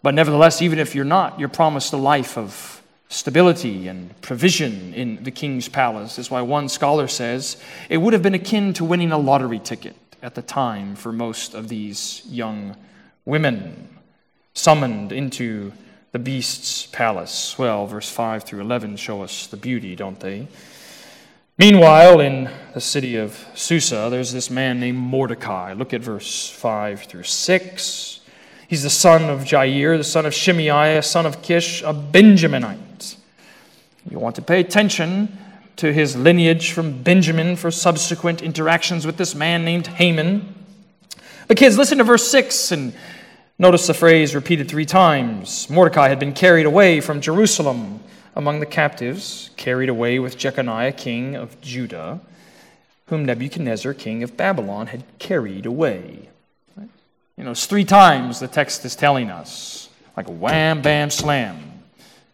but 0.02 0.14
nevertheless, 0.14 0.62
even 0.62 0.78
if 0.78 0.94
you're 0.94 1.04
not, 1.04 1.38
you're 1.38 1.50
promised 1.50 1.92
a 1.92 1.98
life 1.98 2.38
of 2.38 2.82
stability 3.10 3.88
and 3.88 4.18
provision 4.22 4.94
in 4.94 5.22
the 5.22 5.30
king's 5.30 5.68
palace. 5.68 6.16
That's 6.16 6.30
why 6.30 6.40
one 6.40 6.70
scholar 6.70 7.08
says 7.08 7.62
it 7.90 7.98
would 7.98 8.14
have 8.14 8.22
been 8.22 8.34
akin 8.34 8.72
to 8.74 8.84
winning 8.84 9.12
a 9.12 9.18
lottery 9.18 9.58
ticket 9.58 9.96
at 10.22 10.34
the 10.34 10.40
time 10.40 10.96
for 10.96 11.12
most 11.12 11.52
of 11.52 11.68
these 11.68 12.22
young 12.26 12.74
women 13.24 13.88
summoned 14.54 15.12
into 15.12 15.72
the 16.12 16.18
beast's 16.18 16.86
palace. 16.86 17.58
Well, 17.58 17.86
verse 17.86 18.10
5 18.10 18.44
through 18.44 18.60
11 18.60 18.96
show 18.96 19.22
us 19.22 19.46
the 19.46 19.56
beauty, 19.56 19.96
don't 19.96 20.20
they? 20.20 20.46
Meanwhile, 21.58 22.20
in 22.20 22.50
the 22.74 22.80
city 22.80 23.16
of 23.16 23.46
Susa, 23.54 24.08
there's 24.10 24.32
this 24.32 24.50
man 24.50 24.80
named 24.80 24.98
Mordecai. 24.98 25.74
Look 25.74 25.94
at 25.94 26.00
verse 26.00 26.48
5 26.48 27.04
through 27.04 27.22
6. 27.24 28.20
He's 28.68 28.82
the 28.82 28.90
son 28.90 29.28
of 29.28 29.40
Jair, 29.40 29.98
the 29.98 30.04
son 30.04 30.26
of 30.26 30.34
Shimei, 30.34 30.96
a 30.96 31.02
son 31.02 31.26
of 31.26 31.42
Kish, 31.42 31.82
a 31.82 31.92
Benjaminite. 31.92 33.16
You 34.10 34.18
want 34.18 34.34
to 34.36 34.42
pay 34.42 34.60
attention 34.60 35.38
to 35.76 35.92
his 35.92 36.16
lineage 36.16 36.72
from 36.72 37.02
Benjamin 37.02 37.56
for 37.56 37.70
subsequent 37.70 38.42
interactions 38.42 39.06
with 39.06 39.16
this 39.16 39.34
man 39.34 39.64
named 39.64 39.86
Haman. 39.86 40.54
But, 41.48 41.56
kids, 41.58 41.78
listen 41.78 41.98
to 41.98 42.04
verse 42.04 42.26
6 42.28 42.72
and 42.72 42.94
notice 43.62 43.86
the 43.86 43.94
phrase 43.94 44.34
repeated 44.34 44.68
three 44.68 44.84
times. 44.84 45.70
Mordecai 45.70 46.08
had 46.08 46.18
been 46.18 46.32
carried 46.32 46.66
away 46.66 47.00
from 47.00 47.20
Jerusalem 47.20 48.00
among 48.34 48.58
the 48.58 48.66
captives 48.66 49.50
carried 49.56 49.88
away 49.88 50.18
with 50.18 50.36
Jeconiah, 50.36 50.90
king 50.90 51.36
of 51.36 51.60
Judah, 51.60 52.20
whom 53.06 53.24
Nebuchadnezzar, 53.24 53.94
king 53.94 54.24
of 54.24 54.36
Babylon, 54.36 54.88
had 54.88 55.04
carried 55.20 55.64
away. 55.64 56.28
You 57.36 57.44
know, 57.44 57.52
it's 57.52 57.66
three 57.66 57.84
times 57.84 58.40
the 58.40 58.48
text 58.48 58.84
is 58.84 58.96
telling 58.96 59.30
us, 59.30 59.88
like 60.16 60.26
wham, 60.26 60.82
bam, 60.82 61.08
slam. 61.10 61.84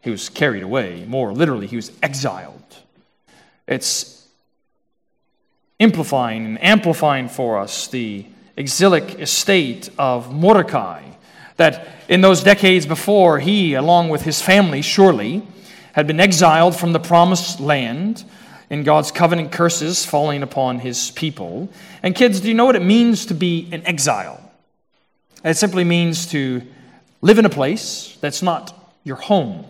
He 0.00 0.08
was 0.08 0.30
carried 0.30 0.62
away. 0.62 1.04
More 1.06 1.34
literally, 1.34 1.66
he 1.66 1.76
was 1.76 1.92
exiled. 2.02 2.78
It's 3.66 4.26
amplifying 5.78 6.46
and 6.46 6.64
amplifying 6.64 7.28
for 7.28 7.58
us 7.58 7.86
the 7.88 8.24
exilic 8.56 9.20
estate 9.20 9.90
of 9.98 10.32
Mordecai. 10.32 11.02
That 11.58 11.86
in 12.08 12.22
those 12.22 12.42
decades 12.42 12.86
before, 12.86 13.38
he, 13.38 13.74
along 13.74 14.08
with 14.08 14.22
his 14.22 14.40
family, 14.40 14.82
surely, 14.82 15.46
had 15.92 16.06
been 16.06 16.18
exiled 16.18 16.74
from 16.74 16.92
the 16.92 17.00
promised 17.00 17.60
land 17.60 18.24
in 18.70 18.82
God's 18.82 19.10
covenant 19.10 19.52
curses 19.52 20.04
falling 20.04 20.42
upon 20.42 20.78
his 20.78 21.10
people. 21.10 21.68
And 22.02 22.14
kids, 22.14 22.40
do 22.40 22.48
you 22.48 22.54
know 22.54 22.64
what 22.64 22.76
it 22.76 22.82
means 22.82 23.26
to 23.26 23.34
be 23.34 23.68
an 23.72 23.86
exile? 23.86 24.40
It 25.44 25.56
simply 25.56 25.84
means 25.84 26.26
to 26.28 26.62
live 27.20 27.38
in 27.38 27.44
a 27.44 27.50
place 27.50 28.16
that's 28.20 28.42
not 28.42 28.92
your 29.04 29.16
home. 29.16 29.64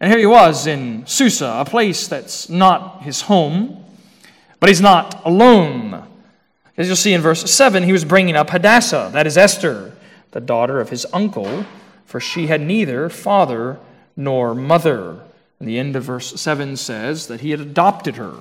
And 0.00 0.10
here 0.10 0.18
he 0.18 0.26
was 0.26 0.66
in 0.66 1.06
Susa, 1.06 1.58
a 1.60 1.64
place 1.64 2.08
that's 2.08 2.48
not 2.48 3.02
his 3.02 3.22
home, 3.22 3.84
but 4.60 4.68
he's 4.68 4.80
not 4.80 5.24
alone. 5.24 6.06
As 6.76 6.86
you'll 6.86 6.96
see 6.96 7.12
in 7.12 7.20
verse 7.20 7.50
7, 7.50 7.82
he 7.82 7.92
was 7.92 8.04
bringing 8.04 8.36
up 8.36 8.50
Hadassah, 8.50 9.10
that 9.12 9.26
is 9.26 9.38
Esther, 9.38 9.96
the 10.32 10.40
daughter 10.40 10.80
of 10.80 10.90
his 10.90 11.06
uncle, 11.12 11.64
for 12.04 12.20
she 12.20 12.48
had 12.48 12.60
neither 12.60 13.08
father 13.08 13.78
nor 14.16 14.54
mother. 14.54 15.20
And 15.58 15.68
the 15.68 15.78
end 15.78 15.94
of 15.94 16.04
verse 16.04 16.40
7 16.40 16.76
says 16.76 17.28
that 17.28 17.40
he 17.40 17.50
had 17.52 17.60
adopted 17.60 18.16
her. 18.16 18.34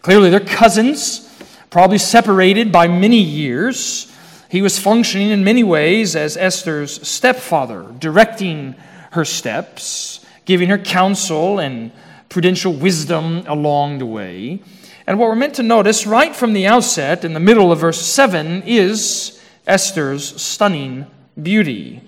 Clearly, 0.00 0.30
they're 0.30 0.40
cousins, 0.40 1.28
probably 1.70 1.98
separated 1.98 2.72
by 2.72 2.88
many 2.88 3.18
years. 3.18 4.12
He 4.48 4.62
was 4.62 4.78
functioning 4.78 5.28
in 5.28 5.44
many 5.44 5.62
ways 5.62 6.16
as 6.16 6.36
Esther's 6.36 7.06
stepfather, 7.06 7.86
directing 7.98 8.74
her 9.12 9.24
steps, 9.24 10.24
giving 10.44 10.68
her 10.70 10.78
counsel 10.78 11.58
and 11.58 11.92
prudential 12.28 12.72
wisdom 12.72 13.44
along 13.46 13.98
the 13.98 14.06
way. 14.06 14.62
And 15.06 15.18
what 15.18 15.28
we're 15.28 15.34
meant 15.34 15.54
to 15.56 15.62
notice 15.62 16.06
right 16.06 16.34
from 16.34 16.52
the 16.52 16.66
outset, 16.66 17.24
in 17.24 17.34
the 17.34 17.40
middle 17.40 17.70
of 17.70 17.80
verse 17.80 18.00
7, 18.00 18.62
is 18.64 19.40
Esther's 19.66 20.40
stunning 20.40 21.06
beauty. 21.40 22.02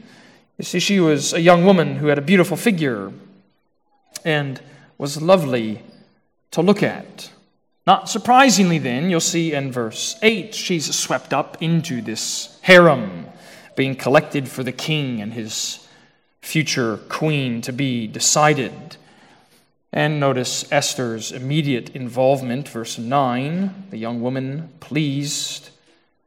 You 0.59 0.65
see, 0.65 0.79
she 0.79 1.01
was 1.01 1.33
a 1.33 1.41
young 1.41 1.65
woman 1.65 1.97
who 1.97 2.09
had 2.09 2.19
a 2.19 2.23
beautiful 2.23 2.57
figure, 2.57 3.13
and 4.25 4.61
was 4.99 5.21
lovely 5.21 5.83
to 6.53 6.63
look 6.63 6.83
at. 6.83 7.31
Not 7.87 8.09
surprisingly, 8.09 8.79
then, 8.79 9.11
you'll 9.11 9.21
see 9.21 9.53
in 9.53 9.71
verse 9.71 10.17
8, 10.23 10.55
she's 10.55 10.95
swept 10.95 11.35
up 11.35 11.61
into 11.61 12.01
this 12.01 12.59
harem, 12.63 13.27
being 13.77 13.95
collected 13.95 14.49
for 14.49 14.63
the 14.63 14.73
king 14.73 15.21
and 15.21 15.35
his 15.35 15.87
future 16.41 16.99
queen 17.09 17.61
to 17.63 17.73
be 17.73 18.07
decided. 18.07 18.97
And 19.93 20.19
notice 20.19 20.71
Esther's 20.73 21.31
immediate 21.31 21.91
involvement, 21.91 22.69
verse 22.69 22.99
9. 22.99 23.89
The 23.91 23.99
young 23.99 24.23
woman 24.23 24.71
pleased. 24.81 25.71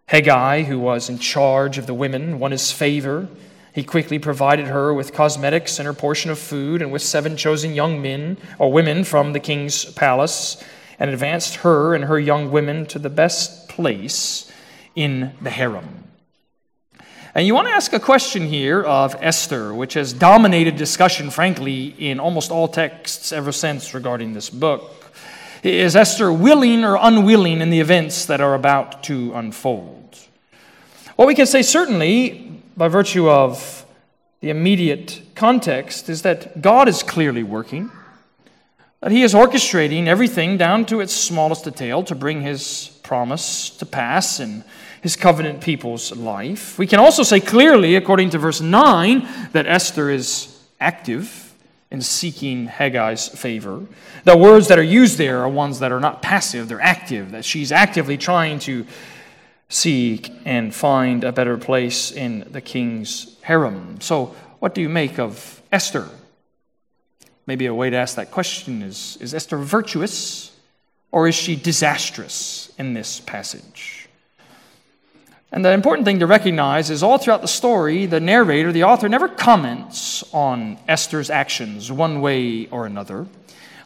Hegai, 0.10 0.66
who 0.66 0.80
was 0.80 1.10
in 1.10 1.20
charge 1.20 1.78
of 1.78 1.86
the 1.86 1.94
women, 1.94 2.40
won 2.40 2.52
his 2.52 2.72
favor. 2.72 3.28
He 3.74 3.84
quickly 3.84 4.20
provided 4.20 4.68
her 4.68 4.94
with 4.94 5.14
cosmetics 5.14 5.80
and 5.80 5.86
her 5.86 5.94
portion 5.94 6.32
of 6.32 6.40
food, 6.40 6.82
and 6.82 6.92
with 6.92 7.02
seven 7.02 7.36
chosen 7.36 7.74
young 7.74 8.02
men 8.02 8.38
or 8.58 8.72
women 8.72 9.04
from 9.04 9.34
the 9.34 9.40
king's 9.40 9.86
palace, 9.86 10.64
and 10.98 11.10
advanced 11.10 11.56
her 11.58 11.94
and 11.94 12.06
her 12.06 12.20
young 12.20 12.52
women 12.52 12.86
to 12.88 13.00
the 13.00 13.10
best 13.10 13.68
place 13.68 14.52
in 14.96 15.34
the 15.42 15.50
harem. 15.50 16.06
And 17.36 17.46
you 17.46 17.54
want 17.54 17.68
to 17.68 17.74
ask 17.74 17.94
a 17.94 18.00
question 18.00 18.48
here 18.48 18.82
of 18.82 19.16
Esther, 19.20 19.72
which 19.72 19.94
has 19.94 20.12
dominated 20.12 20.76
discussion, 20.76 21.30
frankly, 21.30 21.94
in 22.00 22.20
almost 22.20 22.50
all 22.50 22.68
texts 22.68 23.32
ever 23.32 23.52
since 23.52 23.94
regarding 23.94 24.34
this 24.34 24.50
book. 24.50 25.12
Is 25.64 25.96
Esther 25.96 26.32
willing 26.32 26.84
or 26.84 26.98
unwilling 27.00 27.62
in 27.62 27.70
the 27.70 27.80
events 27.80 28.26
that 28.26 28.42
are 28.42 28.54
about 28.54 29.04
to 29.06 29.34
unfold? 29.34 30.20
What 31.16 31.28
we 31.28 31.36
can 31.36 31.48
say 31.48 31.62
certainly 31.62 32.62
by 32.78 32.88
virtue 32.88 33.28
of 33.28 33.86
the 34.40 34.52
immediate 34.52 35.22
context, 35.34 36.10
is 36.10 36.22
that 36.22 36.62
God 36.62 36.88
is 36.88 37.02
clearly 37.02 37.42
working, 37.42 37.92
that 39.02 39.12
He 39.12 39.24
is 39.24 39.34
orchestrating 39.34 40.06
everything 40.06 40.58
down 40.58 40.86
to 40.86 41.00
its 41.00 41.14
smallest 41.14 41.64
detail 41.64 42.04
to 42.04 42.14
bring 42.14 42.42
His 42.42 43.00
promise 43.02 43.72
to 43.72 43.86
pass 43.86 44.40
in 44.40 44.64
His 45.02 45.16
covenant 45.16 45.62
people's 45.62 46.16
life. 46.16 46.78
We 46.78 46.86
can 46.86 47.00
also 47.00 47.24
say 47.24 47.40
clearly, 47.40 47.96
according 47.96 48.30
to 48.32 48.38
verse 48.38 48.62
9, 48.62 49.28
that 49.54 49.66
Esther 49.66 50.12
is 50.12 50.56
active 50.80 51.47
in 51.90 52.02
seeking 52.02 52.68
Hegai's 52.68 53.30
favor. 53.30 53.86
The 54.24 54.38
words 54.38 54.68
that 54.68 54.78
are 54.78 54.84
used 54.84 55.18
there 55.18 55.40
are 55.42 55.50
ones 55.50 55.80
that 55.80 55.92
are 55.92 56.00
not 56.00 56.22
passive, 56.22 56.68
they're 56.68 56.82
active, 56.82 57.32
that 57.32 57.46
she's 57.46 57.72
actively 57.72 58.18
trying 58.18 58.60
to 58.60 58.86
seek 59.70 60.32
and 60.46 60.74
find 60.74 61.24
a 61.24 61.32
better 61.32 61.58
place 61.58 62.12
in 62.12 62.46
the 62.52 62.62
king's 62.62 63.38
harem. 63.42 64.00
So, 64.02 64.36
what 64.60 64.74
do 64.74 64.82
you 64.82 64.90
make 64.90 65.20
of 65.20 65.62
Esther? 65.72 66.10
Maybe 67.46 67.66
a 67.66 67.74
way 67.74 67.90
to 67.90 67.96
ask 67.96 68.16
that 68.16 68.32
question 68.32 68.82
is 68.82 69.18
Is 69.22 69.34
Esther 69.34 69.58
virtuous 69.58 70.52
or 71.12 71.28
is 71.28 71.36
she 71.36 71.56
disastrous 71.56 72.72
in 72.78 72.94
this 72.94 73.22
passage? 73.22 73.97
And 75.52 75.64
the 75.64 75.72
important 75.72 76.06
thing 76.06 76.20
to 76.20 76.28
recognize 76.28 76.90
is 76.90 77.02
all 77.02 77.18
throughout 77.18 77.42
the 77.42 77.48
story, 77.48 78.06
the 78.06 78.20
narrator, 78.20 78.72
the 78.72 78.84
author, 78.84 79.08
never 79.08 79.30
comments 79.30 80.24
on 80.34 80.78
Esther's 80.88 81.30
actions 81.30 81.90
one 81.92 82.20
way 82.20 82.68
or 82.68 82.86
another. 82.86 83.28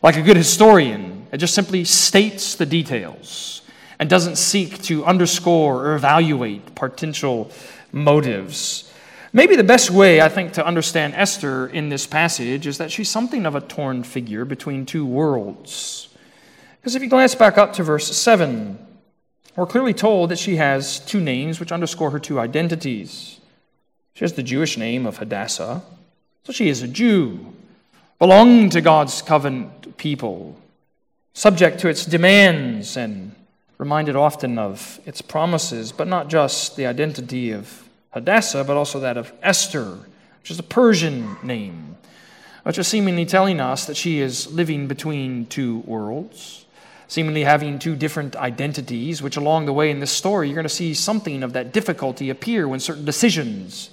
Like 0.01 0.18
a 0.18 0.24
good 0.24 0.38
historian, 0.38 1.27
it 1.32 1.38
just 1.38 1.53
simply 1.53 1.84
states 1.84 2.56
the 2.56 2.65
details 2.65 3.62
and 4.00 4.10
doesn't 4.10 4.38
seek 4.38 4.82
to 4.84 5.06
underscore 5.06 5.86
or 5.86 5.96
evaluate 5.96 6.74
potential 6.74 7.51
motives. 7.91 8.91
Maybe 9.32 9.56
the 9.56 9.63
best 9.63 9.91
way, 9.91 10.20
I 10.20 10.27
think, 10.27 10.53
to 10.53 10.65
understand 10.65 11.13
Esther 11.13 11.68
in 11.68 11.89
this 11.89 12.08
passage 12.08 12.65
is 12.65 12.80
that 12.80 12.91
she's 12.91 13.10
something 13.10 13.46
of 13.46 13.53
a 13.53 13.62
torn 13.62 14.01
figure 14.01 14.44
between 14.44 14.88
two 14.88 15.06
worlds. 15.06 16.10
Because 16.82 16.96
if 16.96 17.03
you 17.03 17.08
glance 17.08 17.36
back 17.36 17.60
up 17.60 17.74
to 17.74 17.84
verse 17.84 18.08
7, 18.18 18.80
we're 19.55 19.65
clearly 19.65 19.93
told 19.93 20.29
that 20.31 20.39
she 20.39 20.55
has 20.55 21.00
two 21.00 21.20
names 21.20 21.60
which 21.60 21.72
underscore 21.72 22.12
her 22.12 22.20
two 22.20 22.39
identities. 22.39 23.39
She 24.13 24.24
has 24.24 24.34
the 24.34 24.43
Jewish 24.43 24.77
name 24.77 25.05
of 25.05 25.17
Hadassah, 25.17 25.84
so 26.43 26.53
she 26.53 26.70
is 26.70 26.81
a 26.81 26.88
Jew, 26.88 27.53
belonging 28.20 28.70
to 28.72 28.81
God's 28.81 29.22
covenant 29.22 29.98
people, 29.98 30.58
subject 31.34 31.79
to 31.79 31.89
its 31.89 32.05
demands 32.05 32.98
and 32.98 33.36
reminded 33.77 34.15
often 34.15 34.60
of 34.60 35.00
its 35.05 35.22
promises, 35.22 35.91
but 35.91 36.08
not 36.08 36.29
just 36.29 36.75
the 36.75 36.86
identity 36.86 37.51
of 37.51 37.89
Hadassah, 38.12 38.63
but 38.63 38.77
also 38.77 39.00
that 39.00 39.17
of 39.17 39.34
Esther, 39.41 39.98
which 40.39 40.51
is 40.51 40.60
a 40.60 40.63
Persian 40.63 41.36
name, 41.41 41.98
which 42.63 42.77
is 42.77 42.88
seemingly 42.88 43.25
telling 43.25 43.60
us 43.60 43.86
that 43.86 43.98
she 43.98 44.20
is 44.20 44.51
living 44.51 44.88
between 44.88 45.46
two 45.48 45.79
worlds, 45.79 46.65
seemingly 47.12 47.44
having 47.44 47.77
two 47.77 47.94
different 47.94 48.38
identities, 48.38 49.22
which 49.22 49.36
along 49.36 49.65
the 49.65 49.74
way 49.74 49.91
in 49.91 50.00
this 50.00 50.13
story, 50.13 50.48
you're 50.48 50.56
going 50.56 50.63
to 50.63 50.70
see 50.70 50.94
something 50.94 51.44
of 51.44 51.51
that 51.51 51.74
difficulty 51.74 52.30
appear 52.30 52.65
when 52.65 52.80
certain 52.80 53.03
decisions 53.03 53.89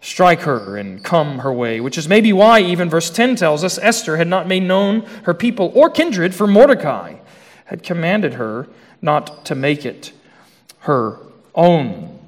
strike 0.00 0.40
her 0.40 0.76
and 0.76 1.04
come 1.04 1.38
her 1.38 1.52
way, 1.52 1.80
which 1.80 1.96
is 1.96 2.08
maybe 2.08 2.32
why 2.32 2.58
even 2.58 2.90
verse 2.90 3.10
10 3.10 3.36
tells 3.36 3.62
us 3.62 3.78
Esther 3.78 4.16
had 4.16 4.26
not 4.26 4.48
made 4.48 4.64
known 4.64 5.02
her 5.22 5.34
people 5.34 5.70
or 5.72 5.88
kindred, 5.88 6.34
for 6.34 6.48
Mordecai 6.48 7.14
had 7.66 7.84
commanded 7.84 8.34
her 8.34 8.66
not 9.00 9.44
to 9.44 9.54
make 9.54 9.86
it 9.86 10.10
her 10.80 11.16
own. 11.54 12.18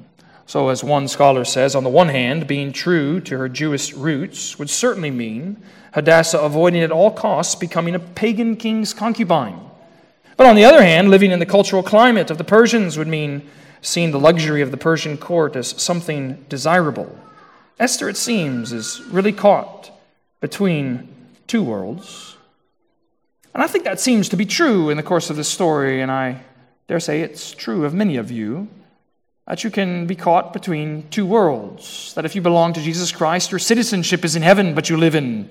So, 0.47 0.69
as 0.69 0.85
one 0.85 1.09
scholar 1.09 1.45
says, 1.45 1.75
on 1.75 1.83
the 1.83 1.91
one 1.91 2.09
hand, 2.09 2.47
being 2.47 2.73
true 2.73 3.19
to 3.23 3.37
her 3.37 3.49
Jewish 3.49 3.95
roots 3.95 4.61
would 4.61 4.71
certainly 4.71 5.11
mean 5.11 5.61
Hadassah 5.95 6.39
avoiding 6.39 6.83
at 6.83 6.93
all 6.93 7.11
costs 7.11 7.57
becoming 7.57 7.97
a 7.97 8.01
pagan 8.01 8.55
king's 8.55 8.95
concubine. 8.95 9.70
But 10.41 10.49
on 10.49 10.57
the 10.57 10.65
other 10.65 10.83
hand, 10.83 11.11
living 11.11 11.33
in 11.33 11.39
the 11.39 11.45
cultural 11.45 11.83
climate 11.83 12.31
of 12.31 12.39
the 12.39 12.45
Persians 12.45 12.97
would 12.97 13.07
mean 13.07 13.47
seeing 13.83 14.11
the 14.11 14.19
luxury 14.19 14.63
of 14.63 14.71
the 14.71 14.79
Persian 14.79 15.19
court 15.19 15.55
as 15.55 15.69
something 15.83 16.47
desirable. 16.49 17.15
Esther, 17.79 18.09
it 18.09 18.17
seems, 18.17 18.73
is 18.73 19.03
really 19.11 19.35
caught 19.35 19.91
between 20.41 21.15
two 21.47 21.63
worlds. 21.63 22.39
And 23.53 23.63
I 23.63 23.67
think 23.67 23.85
that 23.85 24.01
seems 24.01 24.31
to 24.31 24.37
be 24.39 24.47
true 24.47 24.89
in 24.89 24.97
the 24.97 25.03
course 25.03 25.29
of 25.29 25.37
this 25.37 25.47
story, 25.47 26.01
and 26.01 26.11
I 26.11 26.41
dare 26.89 27.01
say 27.01 27.21
it's 27.21 27.53
true 27.53 27.85
of 27.85 27.93
many 27.93 28.17
of 28.17 28.31
you 28.31 28.67
that 29.47 29.63
you 29.63 29.71
can 29.71 30.07
be 30.07 30.17
caught 30.17 30.55
between 30.55 31.07
two 31.11 31.27
worlds. 31.27 32.15
That 32.15 32.25
if 32.25 32.35
you 32.35 32.41
belong 32.41 32.73
to 32.73 32.81
Jesus 32.81 33.13
Christ, 33.13 33.53
your 33.53 33.59
citizenship 33.59 34.25
is 34.25 34.37
in 34.37 34.43
heaven, 34.43 34.75
but 34.75 34.89
you 34.89 34.97
live 34.97 35.15
in 35.15 35.51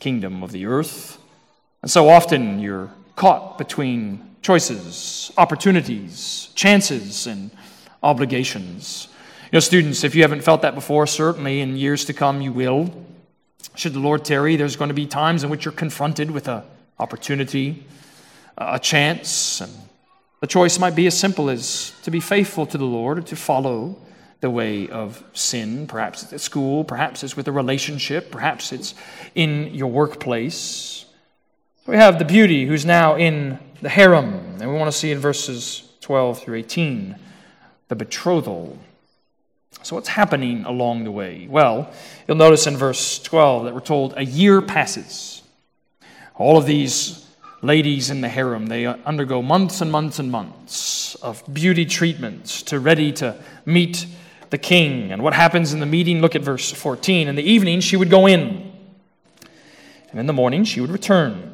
kingdom 0.00 0.42
of 0.42 0.52
the 0.52 0.66
earth. 0.66 1.16
And 1.80 1.90
so 1.90 2.10
often 2.10 2.60
you're 2.60 2.90
caught 3.20 3.58
between 3.58 4.18
choices, 4.40 5.30
opportunities, 5.36 6.48
chances, 6.54 7.26
and 7.26 7.50
obligations. 8.02 9.08
You 9.52 9.56
know, 9.56 9.60
students, 9.60 10.04
if 10.04 10.14
you 10.14 10.22
haven't 10.22 10.40
felt 10.42 10.62
that 10.62 10.74
before, 10.74 11.06
certainly 11.06 11.60
in 11.60 11.76
years 11.76 12.06
to 12.06 12.14
come 12.14 12.40
you 12.40 12.50
will. 12.50 12.90
Should 13.74 13.92
the 13.92 13.98
Lord 13.98 14.24
tarry, 14.24 14.56
there's 14.56 14.74
going 14.74 14.88
to 14.88 14.94
be 14.94 15.04
times 15.04 15.44
in 15.44 15.50
which 15.50 15.66
you're 15.66 15.72
confronted 15.72 16.30
with 16.30 16.48
an 16.48 16.62
opportunity, 16.98 17.84
a 18.56 18.78
chance, 18.78 19.60
and 19.60 19.70
the 20.40 20.46
choice 20.46 20.78
might 20.78 20.94
be 20.94 21.06
as 21.06 21.18
simple 21.18 21.50
as 21.50 21.92
to 22.04 22.10
be 22.10 22.20
faithful 22.20 22.64
to 22.64 22.78
the 22.78 22.86
Lord 22.86 23.18
or 23.18 23.22
to 23.22 23.36
follow 23.36 23.98
the 24.40 24.48
way 24.48 24.88
of 24.88 25.22
sin. 25.34 25.86
Perhaps 25.86 26.22
it's 26.22 26.32
at 26.32 26.40
school, 26.40 26.84
perhaps 26.84 27.22
it's 27.22 27.36
with 27.36 27.48
a 27.48 27.52
relationship, 27.52 28.30
perhaps 28.30 28.72
it's 28.72 28.94
in 29.34 29.74
your 29.74 29.90
workplace. 29.90 31.04
We 31.86 31.96
have 31.96 32.18
the 32.18 32.26
beauty 32.26 32.66
who's 32.66 32.84
now 32.84 33.16
in 33.16 33.58
the 33.80 33.88
harem, 33.88 34.34
and 34.60 34.70
we 34.70 34.76
want 34.76 34.92
to 34.92 34.96
see 34.96 35.12
in 35.12 35.18
verses 35.18 35.88
12 36.02 36.40
through 36.40 36.56
18 36.56 37.16
the 37.88 37.96
betrothal. 37.96 38.78
So, 39.82 39.96
what's 39.96 40.08
happening 40.08 40.64
along 40.66 41.04
the 41.04 41.10
way? 41.10 41.46
Well, 41.48 41.90
you'll 42.28 42.36
notice 42.36 42.66
in 42.66 42.76
verse 42.76 43.18
12 43.22 43.64
that 43.64 43.74
we're 43.74 43.80
told 43.80 44.12
a 44.18 44.24
year 44.24 44.60
passes. 44.60 45.42
All 46.36 46.58
of 46.58 46.66
these 46.66 47.26
ladies 47.62 48.10
in 48.10 48.20
the 48.20 48.28
harem, 48.28 48.66
they 48.66 48.84
undergo 48.84 49.40
months 49.40 49.80
and 49.80 49.90
months 49.90 50.18
and 50.18 50.30
months 50.30 51.14
of 51.16 51.42
beauty 51.52 51.86
treatments 51.86 52.62
to 52.64 52.78
ready 52.78 53.10
to 53.12 53.42
meet 53.64 54.06
the 54.50 54.58
king. 54.58 55.12
And 55.12 55.22
what 55.22 55.32
happens 55.32 55.72
in 55.72 55.80
the 55.80 55.86
meeting? 55.86 56.20
Look 56.20 56.36
at 56.36 56.42
verse 56.42 56.70
14. 56.70 57.26
In 57.26 57.36
the 57.36 57.42
evening, 57.42 57.80
she 57.80 57.96
would 57.96 58.10
go 58.10 58.26
in, 58.26 58.70
and 60.10 60.20
in 60.20 60.26
the 60.26 60.34
morning, 60.34 60.64
she 60.64 60.82
would 60.82 60.90
return 60.90 61.49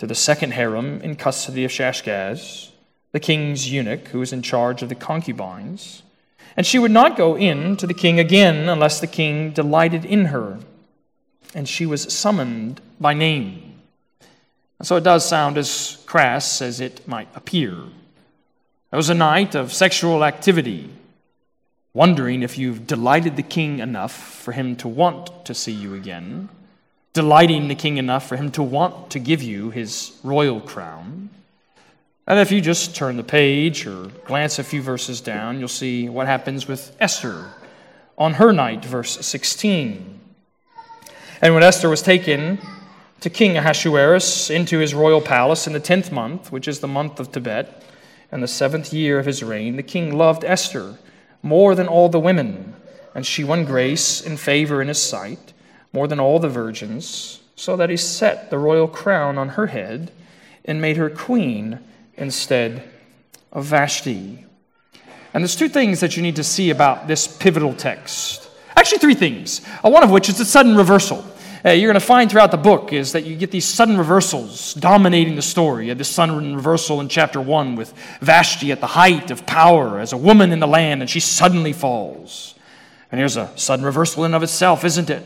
to 0.00 0.06
the 0.06 0.14
second 0.14 0.54
harem 0.54 0.98
in 1.02 1.14
custody 1.14 1.62
of 1.62 1.70
Shaashgaz, 1.70 2.70
the 3.12 3.20
king's 3.20 3.70
eunuch 3.70 4.08
who 4.08 4.20
was 4.20 4.32
in 4.32 4.40
charge 4.40 4.82
of 4.82 4.88
the 4.88 4.94
concubines. 4.94 6.02
And 6.56 6.66
she 6.66 6.78
would 6.78 6.90
not 6.90 7.18
go 7.18 7.36
in 7.36 7.76
to 7.76 7.86
the 7.86 7.92
king 7.92 8.18
again 8.18 8.70
unless 8.70 8.98
the 8.98 9.06
king 9.06 9.50
delighted 9.50 10.06
in 10.06 10.26
her. 10.26 10.58
And 11.54 11.68
she 11.68 11.84
was 11.84 12.10
summoned 12.12 12.80
by 12.98 13.12
name. 13.12 13.74
And 14.78 14.88
so 14.88 14.96
it 14.96 15.04
does 15.04 15.28
sound 15.28 15.58
as 15.58 16.02
crass 16.06 16.62
as 16.62 16.80
it 16.80 17.06
might 17.06 17.28
appear. 17.34 17.74
It 18.92 18.96
was 18.96 19.10
a 19.10 19.14
night 19.14 19.54
of 19.54 19.70
sexual 19.70 20.24
activity, 20.24 20.88
wondering 21.92 22.42
if 22.42 22.56
you've 22.56 22.86
delighted 22.86 23.36
the 23.36 23.42
king 23.42 23.80
enough 23.80 24.14
for 24.14 24.52
him 24.52 24.76
to 24.76 24.88
want 24.88 25.44
to 25.44 25.52
see 25.52 25.72
you 25.72 25.92
again, 25.92 26.48
delighting 27.12 27.68
the 27.68 27.74
king 27.74 27.96
enough 27.96 28.28
for 28.28 28.36
him 28.36 28.50
to 28.52 28.62
want 28.62 29.10
to 29.10 29.18
give 29.18 29.42
you 29.42 29.70
his 29.70 30.18
royal 30.22 30.60
crown. 30.60 31.30
And 32.26 32.38
if 32.38 32.52
you 32.52 32.60
just 32.60 32.94
turn 32.94 33.16
the 33.16 33.24
page 33.24 33.86
or 33.86 34.06
glance 34.24 34.58
a 34.58 34.64
few 34.64 34.80
verses 34.82 35.20
down, 35.20 35.58
you'll 35.58 35.68
see 35.68 36.08
what 36.08 36.26
happens 36.26 36.68
with 36.68 36.96
Esther 37.00 37.46
on 38.16 38.34
her 38.34 38.52
night, 38.52 38.84
verse 38.84 39.26
16. 39.26 40.20
And 41.42 41.54
when 41.54 41.62
Esther 41.62 41.88
was 41.88 42.02
taken 42.02 42.58
to 43.20 43.30
King 43.30 43.56
Ahasuerus 43.56 44.50
into 44.50 44.78
his 44.78 44.94
royal 44.94 45.20
palace 45.20 45.66
in 45.66 45.72
the 45.72 45.80
tenth 45.80 46.12
month, 46.12 46.52
which 46.52 46.68
is 46.68 46.80
the 46.80 46.88
month 46.88 47.18
of 47.18 47.32
Tebet, 47.32 47.82
and 48.30 48.42
the 48.42 48.48
seventh 48.48 48.92
year 48.92 49.18
of 49.18 49.26
his 49.26 49.42
reign, 49.42 49.76
the 49.76 49.82
king 49.82 50.16
loved 50.16 50.44
Esther 50.44 50.98
more 51.42 51.74
than 51.74 51.88
all 51.88 52.08
the 52.08 52.20
women, 52.20 52.74
and 53.14 53.26
she 53.26 53.42
won 53.42 53.64
grace 53.64 54.24
and 54.24 54.38
favor 54.38 54.80
in 54.80 54.88
his 54.88 55.02
sight 55.02 55.52
more 55.92 56.08
than 56.08 56.20
all 56.20 56.38
the 56.38 56.48
virgins, 56.48 57.40
so 57.56 57.76
that 57.76 57.90
he 57.90 57.96
set 57.96 58.50
the 58.50 58.58
royal 58.58 58.88
crown 58.88 59.38
on 59.38 59.50
her 59.50 59.68
head 59.68 60.10
and 60.64 60.80
made 60.80 60.96
her 60.96 61.10
queen 61.10 61.78
instead 62.16 62.88
of 63.52 63.64
Vashti. 63.64 64.44
And 65.32 65.42
there's 65.42 65.56
two 65.56 65.68
things 65.68 66.00
that 66.00 66.16
you 66.16 66.22
need 66.22 66.36
to 66.36 66.44
see 66.44 66.70
about 66.70 67.06
this 67.06 67.26
pivotal 67.26 67.74
text. 67.74 68.48
Actually, 68.76 68.98
three 68.98 69.14
things. 69.14 69.60
Uh, 69.84 69.90
one 69.90 70.02
of 70.02 70.10
which 70.10 70.28
is 70.28 70.40
a 70.40 70.44
sudden 70.44 70.76
reversal 70.76 71.24
uh, 71.64 71.70
you're 71.70 71.92
going 71.92 72.00
to 72.00 72.06
find 72.06 72.30
throughout 72.30 72.50
the 72.50 72.56
book 72.56 72.92
is 72.92 73.12
that 73.12 73.24
you 73.24 73.36
get 73.36 73.50
these 73.50 73.66
sudden 73.66 73.98
reversals 73.98 74.72
dominating 74.74 75.36
the 75.36 75.42
story. 75.42 75.84
You 75.84 75.90
had 75.90 75.98
this 75.98 76.08
sudden 76.08 76.56
reversal 76.56 77.00
in 77.00 77.08
chapter 77.08 77.38
1 77.38 77.76
with 77.76 77.92
Vashti 78.20 78.72
at 78.72 78.80
the 78.80 78.86
height 78.86 79.30
of 79.30 79.44
power 79.44 79.98
as 79.98 80.14
a 80.14 80.16
woman 80.16 80.52
in 80.52 80.60
the 80.60 80.66
land, 80.66 81.02
and 81.02 81.10
she 81.10 81.20
suddenly 81.20 81.74
falls. 81.74 82.54
And 83.12 83.18
here's 83.18 83.36
a 83.36 83.52
sudden 83.58 83.84
reversal 83.84 84.24
in 84.24 84.32
of 84.32 84.42
itself, 84.42 84.84
isn't 84.84 85.10
it? 85.10 85.22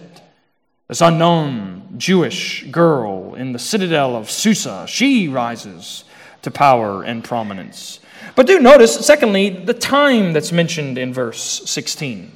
This 0.88 1.01
unknown 1.01 1.94
Jewish 1.97 2.64
girl 2.70 3.35
in 3.35 3.53
the 3.53 3.59
citadel 3.59 4.16
of 4.16 4.31
Susa, 4.31 4.85
she 4.87 5.29
rises 5.29 6.05
to 6.42 6.51
power 6.51 7.03
and 7.03 7.25
prominence. 7.25 8.01
But 8.37 8.47
do 8.47 8.59
notice, 8.59 8.94
secondly, 9.07 9.49
the 9.49 9.73
time 9.73 10.35
that's 10.35 10.53
mentioned 10.53 10.99
in 10.99 11.14
verse 11.14 11.62
16. 11.64 12.31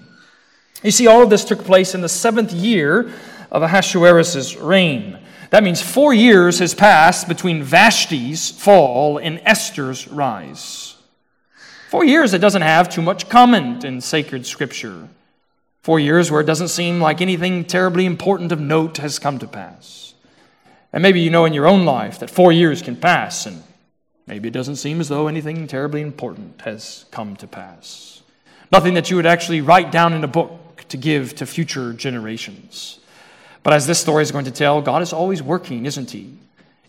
You 0.83 0.91
see, 0.91 1.07
all 1.07 1.23
of 1.23 1.29
this 1.29 1.45
took 1.45 1.63
place 1.63 1.95
in 1.95 2.01
the 2.01 2.09
seventh 2.09 2.53
year 2.53 3.13
of 3.51 3.63
Ahasuerus' 3.63 4.57
reign. 4.57 5.19
That 5.51 5.63
means 5.63 5.83
four 5.83 6.15
years 6.15 6.59
has 6.61 6.75
passed 6.75 7.29
between 7.29 7.63
Vashti's 7.63 8.51
fall 8.51 9.19
and 9.19 9.43
Esther's 9.45 10.09
rise. 10.09 10.97
Four 11.91 12.05
years 12.05 12.33
that 12.33 12.41
doesn't 12.41 12.63
have 12.63 12.89
too 12.89 13.03
much 13.03 13.29
comment 13.29 13.85
in 13.85 14.01
sacred 14.01 14.47
scripture. 14.47 15.09
Four 15.83 16.01
years 16.01 16.31
where 16.31 16.41
it 16.41 16.47
doesn't 16.47 16.69
seem 16.69 17.01
like 17.01 17.21
anything 17.21 17.64
terribly 17.64 18.05
important 18.05 18.53
of 18.53 18.61
note 18.61 18.99
has 18.99 19.19
come 19.19 19.38
to 19.38 19.47
pass. 19.47 20.14
And 20.93 21.03
maybe 21.03 21.21
you 21.21 21.31
know 21.31 21.45
in 21.45 21.55
your 21.55 21.67
own 21.67 21.85
life 21.85 22.19
that 22.19 22.31
four 22.31 22.53
years 22.53 22.83
can 22.83 22.97
pass, 22.97 23.47
and 23.47 23.62
maybe 24.27 24.49
it 24.49 24.55
doesn't 24.55 24.77
seem 24.77 25.01
as 25.01 25.09
though 25.09 25.29
anything 25.29 25.67
terribly 25.67 26.01
important 26.01 26.61
has 26.62 27.05
come 27.11 27.37
to 27.37 27.47
pass. 27.47 28.23
Nothing 28.73 28.95
that 28.95 29.11
you 29.11 29.17
would 29.17 29.27
actually 29.27 29.61
write 29.61 29.93
down 29.93 30.12
in 30.12 30.25
a 30.25 30.29
book 30.29 30.85
to 30.88 30.97
give 30.97 31.35
to 31.37 31.47
future 31.47 31.93
generations. 31.93 33.01
But 33.62 33.73
as 33.73 33.87
this 33.87 34.01
story 34.01 34.23
is 34.23 34.33
going 34.33 34.45
to 34.47 34.51
tell, 34.51 34.81
God 34.81 35.03
is 35.03 35.12
always 35.12 35.43
working, 35.43 35.87
isn't 35.87 36.11
He? 36.11 36.35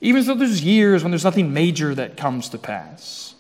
Even 0.01 0.25
though 0.25 0.35
there's 0.35 0.63
years 0.63 1.03
when 1.03 1.11
there's 1.11 1.25
nothing 1.25 1.53
major 1.53 1.93
that 1.95 2.15
comes 2.15 2.49
to 2.49 2.57
pass. 2.57 3.35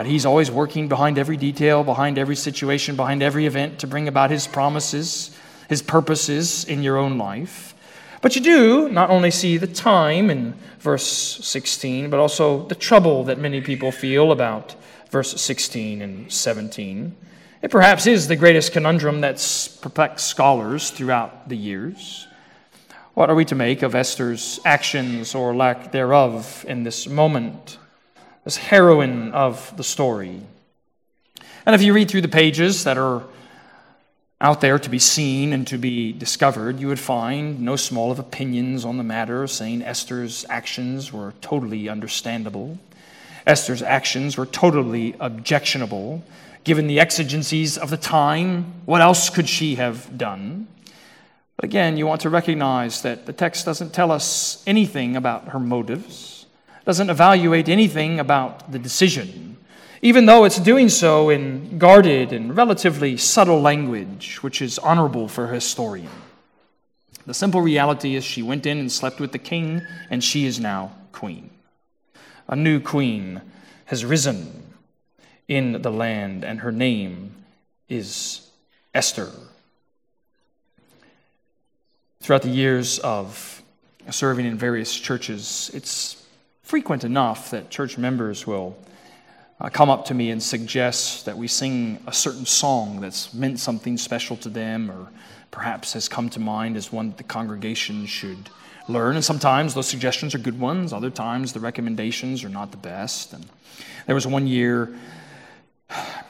But 0.00 0.06
He's 0.06 0.24
always 0.24 0.50
working 0.50 0.88
behind 0.88 1.18
every 1.18 1.36
detail, 1.36 1.84
behind 1.84 2.16
every 2.16 2.34
situation, 2.34 2.96
behind 2.96 3.22
every 3.22 3.44
event 3.44 3.80
to 3.80 3.86
bring 3.86 4.08
about 4.08 4.30
His 4.30 4.46
promises, 4.46 5.30
His 5.68 5.82
purposes 5.82 6.64
in 6.64 6.82
your 6.82 6.96
own 6.96 7.18
life. 7.18 7.74
But 8.22 8.34
you 8.34 8.40
do 8.40 8.88
not 8.88 9.10
only 9.10 9.30
see 9.30 9.58
the 9.58 9.66
time 9.66 10.30
in 10.30 10.54
verse 10.78 11.04
16, 11.04 12.08
but 12.08 12.18
also 12.18 12.66
the 12.66 12.74
trouble 12.74 13.24
that 13.24 13.38
many 13.38 13.60
people 13.60 13.92
feel 13.92 14.32
about 14.32 14.74
verse 15.10 15.38
16 15.38 16.00
and 16.00 16.32
17. 16.32 17.14
It 17.60 17.70
perhaps 17.70 18.06
is 18.06 18.26
the 18.26 18.36
greatest 18.36 18.72
conundrum 18.72 19.20
that's 19.20 19.68
perplexed 19.68 20.28
scholars 20.28 20.88
throughout 20.88 21.50
the 21.50 21.58
years. 21.58 22.26
What 23.12 23.28
are 23.28 23.36
we 23.36 23.44
to 23.44 23.54
make 23.54 23.82
of 23.82 23.94
Esther's 23.94 24.60
actions 24.64 25.34
or 25.34 25.54
lack 25.54 25.92
thereof 25.92 26.64
in 26.66 26.84
this 26.84 27.06
moment, 27.06 27.76
this 28.44 28.56
heroine 28.56 29.32
of 29.32 29.76
the 29.76 29.84
story? 29.84 30.40
And 31.66 31.74
if 31.74 31.82
you 31.82 31.92
read 31.92 32.10
through 32.10 32.22
the 32.22 32.28
pages 32.28 32.84
that 32.84 32.98
are 32.98 33.22
out 34.40 34.62
there 34.62 34.78
to 34.78 34.88
be 34.88 34.98
seen 34.98 35.52
and 35.52 35.66
to 35.66 35.76
be 35.76 36.12
discovered, 36.12 36.80
you 36.80 36.88
would 36.88 36.98
find 36.98 37.60
no 37.60 37.76
small 37.76 38.10
of 38.10 38.18
opinions 38.18 38.84
on 38.84 38.96
the 38.96 39.04
matter, 39.04 39.46
saying 39.46 39.82
Esther's 39.82 40.46
actions 40.48 41.12
were 41.12 41.34
totally 41.42 41.88
understandable. 41.88 42.78
Esther's 43.46 43.82
actions 43.82 44.38
were 44.38 44.46
totally 44.46 45.14
objectionable, 45.20 46.24
given 46.64 46.86
the 46.86 47.00
exigencies 47.00 47.76
of 47.76 47.90
the 47.90 47.96
time. 47.96 48.72
What 48.86 49.02
else 49.02 49.28
could 49.28 49.48
she 49.48 49.74
have 49.74 50.16
done? 50.16 50.66
But 51.56 51.66
again, 51.66 51.98
you 51.98 52.06
want 52.06 52.22
to 52.22 52.30
recognize 52.30 53.02
that 53.02 53.26
the 53.26 53.34
text 53.34 53.66
doesn't 53.66 53.92
tell 53.92 54.10
us 54.10 54.62
anything 54.66 55.16
about 55.16 55.48
her 55.48 55.60
motives, 55.60 56.39
doesn't 56.84 57.10
evaluate 57.10 57.68
anything 57.68 58.18
about 58.18 58.72
the 58.72 58.78
decision, 58.78 59.56
even 60.02 60.26
though 60.26 60.44
it's 60.44 60.58
doing 60.58 60.88
so 60.88 61.28
in 61.28 61.78
guarded 61.78 62.32
and 62.32 62.56
relatively 62.56 63.16
subtle 63.16 63.60
language, 63.60 64.42
which 64.42 64.62
is 64.62 64.78
honorable 64.78 65.28
for 65.28 65.44
a 65.44 65.54
historian. 65.54 66.10
The 67.26 67.34
simple 67.34 67.60
reality 67.60 68.16
is 68.16 68.24
she 68.24 68.42
went 68.42 68.66
in 68.66 68.78
and 68.78 68.90
slept 68.90 69.20
with 69.20 69.32
the 69.32 69.38
king, 69.38 69.82
and 70.08 70.24
she 70.24 70.46
is 70.46 70.58
now 70.58 70.92
queen. 71.12 71.50
A 72.48 72.56
new 72.56 72.80
queen 72.80 73.42
has 73.84 74.04
risen 74.04 74.72
in 75.46 75.82
the 75.82 75.90
land, 75.90 76.44
and 76.44 76.60
her 76.60 76.72
name 76.72 77.34
is 77.88 78.48
Esther. 78.94 79.30
Throughout 82.20 82.42
the 82.42 82.50
years 82.50 82.98
of 83.00 83.62
serving 84.10 84.46
in 84.46 84.56
various 84.56 84.94
churches, 84.96 85.70
it's 85.74 86.19
frequent 86.70 87.02
enough 87.02 87.50
that 87.50 87.68
church 87.68 87.98
members 87.98 88.46
will 88.46 88.78
uh, 89.60 89.68
come 89.68 89.90
up 89.90 90.04
to 90.04 90.14
me 90.14 90.30
and 90.30 90.40
suggest 90.40 91.24
that 91.24 91.36
we 91.36 91.48
sing 91.48 91.98
a 92.06 92.12
certain 92.12 92.46
song 92.46 93.00
that's 93.00 93.34
meant 93.34 93.58
something 93.58 93.98
special 93.98 94.36
to 94.36 94.48
them 94.48 94.88
or 94.88 95.08
perhaps 95.50 95.94
has 95.94 96.08
come 96.08 96.30
to 96.30 96.38
mind 96.38 96.76
as 96.76 96.92
one 96.92 97.08
that 97.08 97.16
the 97.16 97.24
congregation 97.24 98.06
should 98.06 98.50
learn. 98.86 99.16
And 99.16 99.24
sometimes 99.24 99.74
those 99.74 99.88
suggestions 99.88 100.32
are 100.32 100.38
good 100.38 100.60
ones, 100.60 100.92
other 100.92 101.10
times 101.10 101.52
the 101.52 101.58
recommendations 101.58 102.44
are 102.44 102.48
not 102.48 102.70
the 102.70 102.76
best. 102.76 103.32
And 103.32 103.44
there 104.06 104.14
was 104.14 104.28
one 104.28 104.46
year, 104.46 104.94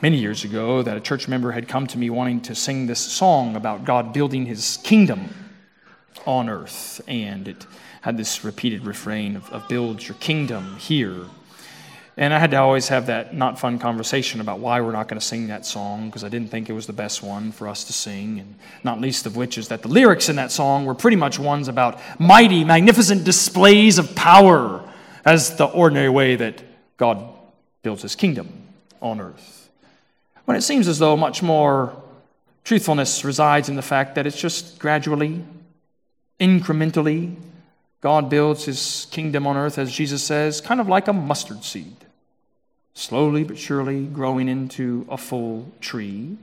many 0.01 0.17
years 0.17 0.43
ago, 0.43 0.81
that 0.81 0.97
a 0.97 1.01
church 1.03 1.29
member 1.29 1.53
had 1.53 1.69
come 1.69 1.87
to 1.89 1.99
me 1.99 2.09
wanting 2.09 2.41
to 2.49 2.55
sing 2.55 2.87
this 2.87 3.01
song 3.01 3.57
about 3.57 3.85
God 3.85 4.15
building 4.15 4.47
his 4.47 4.79
kingdom 4.85 5.50
on 6.27 6.49
earth. 6.49 7.01
And 7.07 7.49
it 7.49 7.67
had 8.03 8.17
this 8.17 8.45
repeated 8.45 8.87
refrain 8.87 9.37
of, 9.37 9.51
of 9.51 9.69
build 9.69 10.07
your 10.07 10.17
kingdom 10.17 10.77
here. 10.77 11.25
And 12.17 12.35
I 12.35 12.39
had 12.39 12.51
to 12.51 12.59
always 12.59 12.89
have 12.89 13.07
that 13.07 13.35
not 13.35 13.59
fun 13.59 13.79
conversation 13.79 14.41
about 14.41 14.59
why 14.59 14.81
we're 14.81 14.93
not 14.93 15.09
going 15.09 15.19
to 15.19 15.25
sing 15.25 15.47
that 15.47 15.65
song 15.65 16.07
because 16.07 16.25
I 16.25 16.29
didn't 16.29 16.51
think 16.51 16.69
it 16.69 16.73
was 16.73 16.87
the 16.87 16.93
best 16.93 17.23
one 17.23 17.53
for 17.53 17.69
us 17.69 17.85
to 17.85 17.93
sing. 17.93 18.41
And 18.41 18.57
not 18.85 19.01
least 19.01 19.27
of 19.27 19.37
which 19.37 19.57
is 19.57 19.69
that 19.69 19.83
the 19.83 19.89
lyrics 19.89 20.29
in 20.29 20.37
that 20.37 20.53
song 20.53 20.85
were 20.85 20.95
pretty 20.95 21.17
much 21.17 21.39
ones 21.39 21.69
about 21.69 21.99
mighty, 22.21 22.65
magnificent 22.65 23.25
displays 23.25 23.99
of 23.99 24.15
power 24.15 24.87
as 25.25 25.57
the 25.57 25.67
ordinary 25.67 26.09
way 26.09 26.37
that 26.37 26.63
God 26.97 27.27
builds 27.83 28.03
his 28.03 28.15
kingdom 28.15 28.65
on 29.01 29.21
earth. 29.21 29.71
When 30.45 30.57
it 30.57 30.63
seems 30.63 30.89
as 30.89 30.99
though 30.99 31.17
much 31.17 31.43
more 31.43 32.03
truthfulness 32.65 33.25
resides 33.25 33.69
in 33.69 33.77
the 33.77 33.83
fact 33.83 34.17
that 34.17 34.27
it's 34.27 34.39
just 34.39 34.79
gradually 34.79 35.43
incrementally. 36.41 37.37
God 38.01 38.31
builds 38.31 38.65
his 38.65 39.07
kingdom 39.11 39.47
on 39.47 39.57
earth, 39.57 39.79
as 39.79 39.93
Jesus 39.93 40.23
says, 40.23 40.61
kind 40.61 40.81
of 40.81 40.89
like 40.89 41.07
a 41.07 41.13
mustard 41.13 41.63
seed, 41.65 41.97
slowly 42.95 43.45
but 43.45 43.59
surely 43.59 44.07
growing 44.07 44.49
into 44.49 45.07
a 45.11 45.19
full 45.19 45.71
tree. 45.81 46.37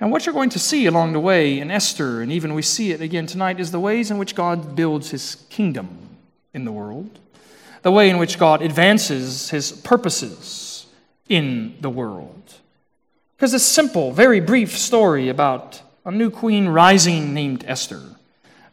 And 0.00 0.10
what 0.10 0.26
you're 0.26 0.34
going 0.34 0.50
to 0.50 0.58
see 0.58 0.86
along 0.86 1.12
the 1.12 1.20
way 1.20 1.58
in 1.58 1.70
Esther, 1.70 2.20
and 2.20 2.30
even 2.32 2.54
we 2.54 2.62
see 2.62 2.90
it 2.90 3.00
again 3.00 3.26
tonight, 3.26 3.60
is 3.60 3.70
the 3.70 3.80
ways 3.80 4.10
in 4.10 4.18
which 4.18 4.34
God 4.34 4.74
builds 4.74 5.10
his 5.10 5.46
kingdom 5.48 5.88
in 6.52 6.64
the 6.64 6.72
world, 6.72 7.18
the 7.82 7.92
way 7.92 8.10
in 8.10 8.18
which 8.18 8.38
God 8.38 8.62
advances 8.62 9.50
his 9.50 9.72
purposes 9.72 10.86
in 11.28 11.76
the 11.80 11.90
world. 11.90 12.54
Because 13.36 13.52
this 13.52 13.66
simple, 13.66 14.12
very 14.12 14.40
brief 14.40 14.76
story 14.76 15.28
about 15.28 15.82
a 16.04 16.10
new 16.10 16.30
queen 16.30 16.68
rising 16.68 17.32
named 17.34 17.64
Esther 17.68 18.17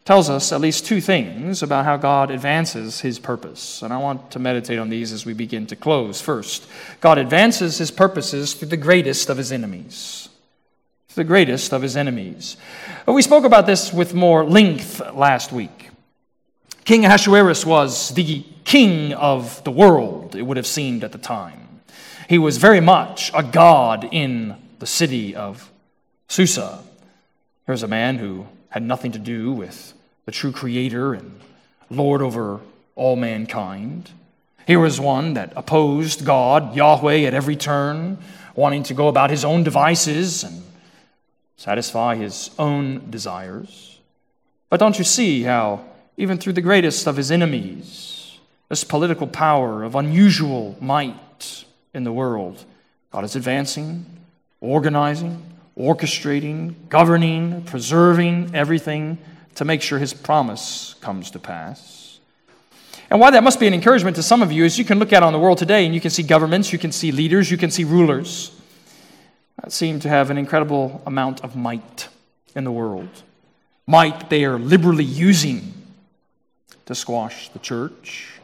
tells 0.05 0.29
us 0.29 0.51
at 0.51 0.61
least 0.61 0.85
two 0.85 1.01
things 1.01 1.63
about 1.63 1.83
how 1.83 1.97
God 1.97 2.29
advances 2.29 3.01
his 3.01 3.17
purpose. 3.17 3.81
And 3.81 3.91
I 3.91 3.97
want 3.97 4.31
to 4.31 4.39
meditate 4.39 4.77
on 4.77 4.89
these 4.89 5.11
as 5.11 5.25
we 5.25 5.33
begin 5.33 5.65
to 5.67 5.75
close. 5.75 6.21
First, 6.21 6.67
God 7.01 7.17
advances 7.17 7.79
his 7.79 7.89
purposes 7.89 8.53
through 8.53 8.67
the 8.67 8.77
greatest 8.77 9.29
of 9.29 9.37
his 9.37 9.51
enemies. 9.51 10.29
The 11.15 11.23
greatest 11.23 11.73
of 11.73 11.81
his 11.81 11.95
enemies. 11.95 12.57
Uh, 13.07 13.13
we 13.13 13.21
spoke 13.21 13.45
about 13.45 13.65
this 13.65 13.93
with 13.93 14.13
more 14.13 14.43
length 14.43 15.01
last 15.13 15.53
week. 15.53 15.89
King 16.83 17.05
Ahasuerus 17.05 17.65
was 17.65 18.09
the 18.13 18.43
king 18.65 19.13
of 19.13 19.63
the 19.63 19.71
world, 19.71 20.35
it 20.35 20.41
would 20.41 20.57
have 20.57 20.67
seemed 20.67 21.03
at 21.03 21.13
the 21.13 21.17
time. 21.17 21.81
He 22.27 22.37
was 22.37 22.57
very 22.57 22.81
much 22.81 23.31
a 23.33 23.41
god 23.41 24.09
in 24.11 24.57
the 24.79 24.85
city 24.85 25.35
of 25.35 25.71
Susa. 26.27 26.83
Here's 27.65 27.83
a 27.83 27.87
man 27.87 28.17
who 28.17 28.47
had 28.69 28.83
nothing 28.83 29.11
to 29.13 29.19
do 29.19 29.51
with 29.51 29.93
the 30.25 30.31
true 30.31 30.51
creator 30.51 31.13
and 31.13 31.39
Lord 31.89 32.21
over 32.21 32.59
all 32.95 33.15
mankind. 33.15 34.11
Here 34.67 34.79
was 34.79 34.99
one 34.99 35.35
that 35.35 35.53
opposed 35.55 36.25
God, 36.25 36.75
Yahweh, 36.75 37.19
at 37.25 37.33
every 37.33 37.55
turn, 37.55 38.17
wanting 38.55 38.83
to 38.83 38.93
go 38.93 39.07
about 39.07 39.29
his 39.29 39.45
own 39.45 39.63
devices 39.63 40.43
and 40.43 40.63
satisfy 41.57 42.15
his 42.15 42.49
own 42.57 43.09
desires. 43.09 43.99
But 44.69 44.79
don't 44.79 44.97
you 44.97 45.03
see 45.05 45.43
how, 45.43 45.85
even 46.17 46.37
through 46.37 46.53
the 46.53 46.61
greatest 46.61 47.07
of 47.07 47.17
his 47.17 47.31
enemies, 47.31 48.37
this 48.69 48.83
political 48.83 49.27
power 49.27 49.83
of 49.83 49.95
unusual 49.95 50.75
might 50.81 51.65
in 51.93 52.03
the 52.03 52.11
world, 52.11 52.63
God 53.11 53.23
is 53.23 53.35
advancing, 53.35 54.05
organizing, 54.59 55.41
orchestrating, 55.77 56.75
governing, 56.89 57.63
preserving 57.63 58.51
everything 58.53 59.17
to 59.55 59.65
make 59.65 59.81
sure 59.81 59.99
his 59.99 60.13
promise 60.13 60.95
comes 61.01 61.31
to 61.31 61.39
pass. 61.39 62.19
And 63.09 63.19
why 63.19 63.31
that 63.31 63.43
must 63.43 63.59
be 63.59 63.67
an 63.67 63.73
encouragement 63.73 64.15
to 64.15 64.23
some 64.23 64.41
of 64.41 64.51
you 64.51 64.65
is 64.65 64.77
you 64.77 64.85
can 64.85 64.99
look 64.99 65.13
out 65.13 65.23
on 65.23 65.33
the 65.33 65.39
world 65.39 65.57
today 65.57 65.85
and 65.85 65.93
you 65.93 66.01
can 66.01 66.11
see 66.11 66.23
governments, 66.23 66.73
you 66.73 66.79
can 66.79 66.91
see 66.91 67.11
leaders, 67.11 67.51
you 67.51 67.57
can 67.57 67.71
see 67.71 67.83
rulers 67.83 68.51
that 69.61 69.71
seem 69.71 69.99
to 69.99 70.09
have 70.09 70.29
an 70.29 70.37
incredible 70.37 71.01
amount 71.05 71.43
of 71.43 71.55
might 71.55 72.07
in 72.55 72.63
the 72.63 72.71
world. 72.71 73.09
Might 73.87 74.29
they 74.29 74.45
are 74.45 74.57
liberally 74.57 75.03
using 75.03 75.73
to 76.85 76.95
squash 76.95 77.49
the 77.49 77.59
church, 77.59 78.39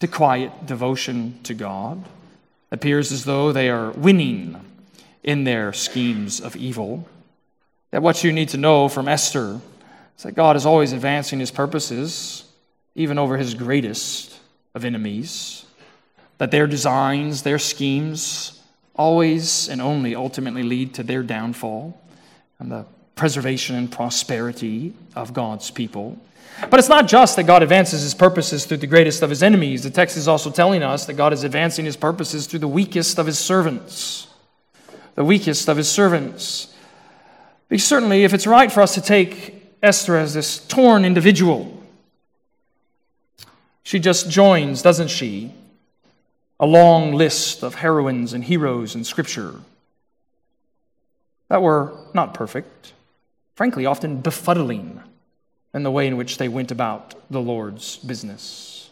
to 0.00 0.06
quiet 0.06 0.66
devotion 0.66 1.38
to 1.44 1.54
God. 1.54 2.04
Appears 2.70 3.12
as 3.12 3.24
though 3.24 3.52
they 3.52 3.70
are 3.70 3.90
winning 3.92 4.60
in 5.26 5.42
their 5.44 5.72
schemes 5.72 6.40
of 6.40 6.56
evil. 6.56 7.06
That 7.90 8.02
what 8.02 8.24
you 8.24 8.32
need 8.32 8.48
to 8.50 8.56
know 8.56 8.88
from 8.88 9.08
Esther 9.08 9.60
is 10.16 10.22
that 10.22 10.32
God 10.32 10.56
is 10.56 10.64
always 10.64 10.92
advancing 10.92 11.40
his 11.40 11.50
purposes, 11.50 12.44
even 12.94 13.18
over 13.18 13.36
his 13.36 13.54
greatest 13.54 14.38
of 14.74 14.84
enemies. 14.84 15.66
That 16.38 16.50
their 16.50 16.66
designs, 16.66 17.42
their 17.42 17.58
schemes, 17.58 18.62
always 18.94 19.68
and 19.68 19.82
only 19.82 20.14
ultimately 20.14 20.62
lead 20.62 20.94
to 20.94 21.02
their 21.02 21.22
downfall 21.22 22.00
and 22.58 22.70
the 22.70 22.86
preservation 23.14 23.76
and 23.76 23.90
prosperity 23.90 24.94
of 25.14 25.34
God's 25.34 25.70
people. 25.70 26.18
But 26.70 26.78
it's 26.78 26.88
not 26.88 27.06
just 27.06 27.36
that 27.36 27.44
God 27.44 27.62
advances 27.62 28.02
his 28.02 28.14
purposes 28.14 28.64
through 28.64 28.78
the 28.78 28.86
greatest 28.86 29.22
of 29.22 29.28
his 29.28 29.42
enemies. 29.42 29.82
The 29.82 29.90
text 29.90 30.16
is 30.16 30.28
also 30.28 30.50
telling 30.50 30.82
us 30.82 31.04
that 31.06 31.14
God 31.14 31.34
is 31.34 31.44
advancing 31.44 31.84
his 31.84 31.96
purposes 31.96 32.46
through 32.46 32.60
the 32.60 32.68
weakest 32.68 33.18
of 33.18 33.26
his 33.26 33.38
servants 33.38 34.25
the 35.16 35.24
weakest 35.24 35.68
of 35.68 35.76
his 35.76 35.90
servants. 35.90 36.72
Because 37.68 37.84
certainly, 37.84 38.22
if 38.22 38.32
it's 38.32 38.46
right 38.46 38.70
for 38.70 38.80
us 38.80 38.94
to 38.94 39.00
take 39.00 39.54
Esther 39.82 40.16
as 40.16 40.34
this 40.34 40.64
torn 40.66 41.04
individual, 41.04 41.82
she 43.82 43.98
just 43.98 44.30
joins, 44.30 44.82
doesn't 44.82 45.08
she, 45.08 45.52
a 46.60 46.66
long 46.66 47.12
list 47.12 47.62
of 47.62 47.76
heroines 47.76 48.32
and 48.32 48.44
heroes 48.44 48.94
in 48.94 49.04
Scripture 49.04 49.54
that 51.48 51.62
were 51.62 51.92
not 52.14 52.34
perfect, 52.34 52.92
frankly, 53.54 53.86
often 53.86 54.22
befuddling 54.22 55.02
in 55.74 55.82
the 55.82 55.90
way 55.90 56.06
in 56.06 56.16
which 56.16 56.38
they 56.38 56.48
went 56.48 56.70
about 56.70 57.14
the 57.30 57.40
Lord's 57.40 57.96
business. 57.98 58.85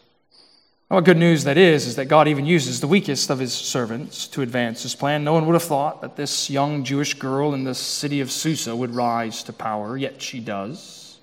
What 0.95 1.05
good 1.05 1.17
news 1.19 1.43
that 1.43 1.59
is, 1.59 1.87
is 1.87 1.97
that 1.97 2.05
God 2.05 2.29
even 2.29 2.47
uses 2.47 2.81
the 2.81 2.87
weakest 2.87 3.29
of 3.29 3.41
his 3.41 3.53
servants 3.53 4.29
to 4.29 4.43
advance 4.43 4.85
his 4.85 4.95
plan. 4.95 5.25
No 5.25 5.33
one 5.33 5.45
would 5.47 5.55
have 5.55 5.65
thought 5.65 6.01
that 6.03 6.15
this 6.15 6.49
young 6.49 6.85
Jewish 6.85 7.15
girl 7.15 7.53
in 7.53 7.65
the 7.65 7.75
city 7.75 8.21
of 8.21 8.31
Susa 8.31 8.77
would 8.77 8.95
rise 8.95 9.43
to 9.45 9.53
power, 9.53 9.97
yet 9.97 10.23
she 10.23 10.39
does. 10.39 11.19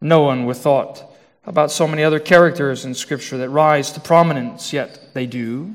No 0.00 0.22
one 0.22 0.46
would 0.46 0.54
have 0.54 0.62
thought 0.62 1.02
about 1.44 1.72
so 1.72 1.88
many 1.88 2.04
other 2.04 2.20
characters 2.20 2.84
in 2.84 2.94
Scripture 2.94 3.38
that 3.38 3.48
rise 3.48 3.90
to 3.92 4.00
prominence, 4.00 4.72
yet 4.72 5.12
they 5.12 5.26
do. 5.26 5.74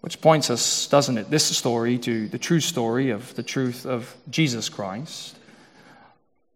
Which 0.00 0.22
points 0.22 0.48
us, 0.48 0.86
doesn't 0.86 1.18
it, 1.18 1.28
this 1.28 1.44
story 1.44 1.98
to 1.98 2.26
the 2.28 2.38
true 2.38 2.60
story 2.60 3.10
of 3.10 3.34
the 3.34 3.42
truth 3.42 3.84
of 3.84 4.16
Jesus 4.30 4.70
Christ. 4.70 5.36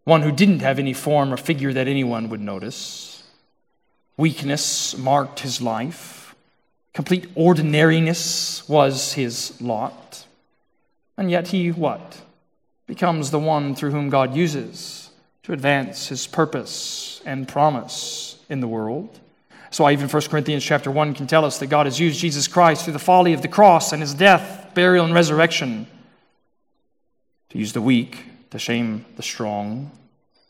One 0.05 0.23
who 0.23 0.33
didn't 0.33 0.61
have 0.61 0.79
any 0.79 0.95
form 0.95 1.31
or 1.31 1.37
figure 1.37 1.75
that 1.75 1.89
anyone 1.89 2.31
would 2.31 2.41
notice 2.41 3.12
Weakness 4.17 4.97
marked 4.97 5.41
his 5.41 5.61
life. 5.61 6.35
Complete 6.93 7.27
ordinariness 7.35 8.69
was 8.69 9.15
his 9.15 9.61
lot. 9.61 10.27
And 11.17 11.31
yet 11.31 11.49
he 11.49 11.71
what? 11.71 12.21
Becomes 12.87 13.31
the 13.31 13.39
one 13.39 13.75
through 13.75 13.93
whom 13.93 14.11
God 14.11 14.35
uses 14.35 15.11
to 15.45 15.53
advance 15.53 16.09
his 16.09 16.27
purpose 16.27 17.21
and 17.25 17.49
promise 17.49 18.39
in 18.49 18.61
the 18.61 18.69
world. 18.69 19.19
So 19.71 19.85
I 19.85 19.93
even 19.93 20.09
1 20.09 20.23
Corinthians 20.25 20.63
chapter 20.63 20.91
1 20.91 21.15
can 21.15 21.27
tell 21.27 21.45
us 21.45 21.59
that 21.59 21.69
God 21.69 21.87
has 21.87 21.99
used 21.99 22.21
Jesus 22.21 22.47
Christ 22.47 22.85
through 22.85 22.93
the 22.93 22.99
folly 22.99 23.33
of 23.33 23.43
the 23.43 23.49
cross 23.49 23.93
and 23.93 24.03
his 24.03 24.15
death, 24.15 24.71
burial, 24.75 25.05
and 25.05 25.15
resurrection 25.15 25.87
to 27.49 27.59
use 27.59 27.73
the 27.73 27.83
weak 27.83 28.25
to 28.51 28.59
shame 28.59 29.05
the 29.17 29.23
strong, 29.23 29.91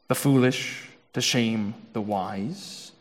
the 0.09 0.15
foolish 0.15 0.89
to 1.13 1.21
shame 1.21 1.75
the 1.93 2.01
wise. 2.01 2.92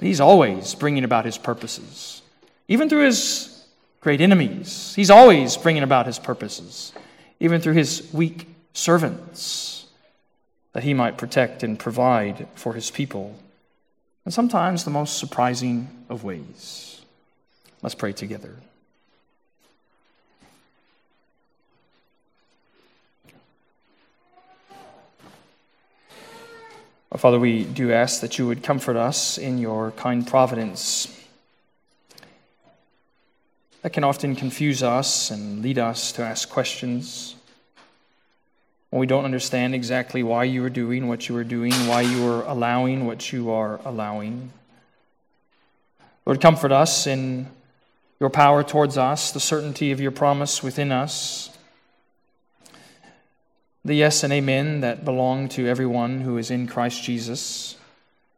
He's 0.00 0.20
always 0.20 0.74
bringing 0.74 1.04
about 1.04 1.24
his 1.24 1.38
purposes, 1.38 2.22
even 2.68 2.88
through 2.88 3.06
his 3.06 3.64
great 4.00 4.20
enemies. 4.20 4.92
He's 4.94 5.10
always 5.10 5.56
bringing 5.56 5.82
about 5.82 6.06
his 6.06 6.18
purposes, 6.18 6.92
even 7.40 7.60
through 7.60 7.74
his 7.74 8.08
weak 8.12 8.46
servants, 8.72 9.86
that 10.74 10.84
he 10.84 10.92
might 10.92 11.16
protect 11.16 11.62
and 11.62 11.78
provide 11.78 12.46
for 12.54 12.74
his 12.74 12.90
people, 12.90 13.36
and 14.24 14.34
sometimes 14.34 14.84
the 14.84 14.90
most 14.90 15.18
surprising 15.18 15.88
of 16.10 16.24
ways. 16.24 17.00
Let's 17.80 17.94
pray 17.94 18.12
together. 18.12 18.56
Father, 27.14 27.38
we 27.38 27.64
do 27.64 27.92
ask 27.92 28.20
that 28.20 28.38
you 28.38 28.46
would 28.46 28.62
comfort 28.62 28.96
us 28.96 29.38
in 29.38 29.58
your 29.58 29.92
kind 29.92 30.26
providence. 30.26 31.08
That 33.82 33.90
can 33.90 34.04
often 34.04 34.36
confuse 34.36 34.82
us 34.82 35.30
and 35.30 35.62
lead 35.62 35.78
us 35.78 36.12
to 36.12 36.22
ask 36.22 36.50
questions 36.50 37.36
when 38.90 39.00
we 39.00 39.06
don't 39.06 39.24
understand 39.24 39.74
exactly 39.74 40.22
why 40.22 40.44
you 40.44 40.62
are 40.64 40.70
doing 40.70 41.08
what 41.08 41.28
you 41.28 41.36
are 41.36 41.44
doing, 41.44 41.72
why 41.86 42.02
you 42.02 42.26
are 42.26 42.42
allowing 42.42 43.06
what 43.06 43.32
you 43.32 43.50
are 43.50 43.80
allowing. 43.84 44.52
Lord, 46.26 46.40
comfort 46.40 46.72
us 46.72 47.06
in 47.06 47.48
your 48.20 48.30
power 48.30 48.62
towards 48.62 48.98
us, 48.98 49.30
the 49.30 49.40
certainty 49.40 49.90
of 49.90 50.00
your 50.00 50.10
promise 50.10 50.62
within 50.62 50.92
us 50.92 51.55
the 53.86 53.94
yes 53.94 54.24
and 54.24 54.32
amen 54.32 54.80
that 54.80 55.04
belong 55.04 55.48
to 55.50 55.68
everyone 55.68 56.20
who 56.20 56.38
is 56.38 56.50
in 56.50 56.66
Christ 56.66 57.04
Jesus 57.04 57.76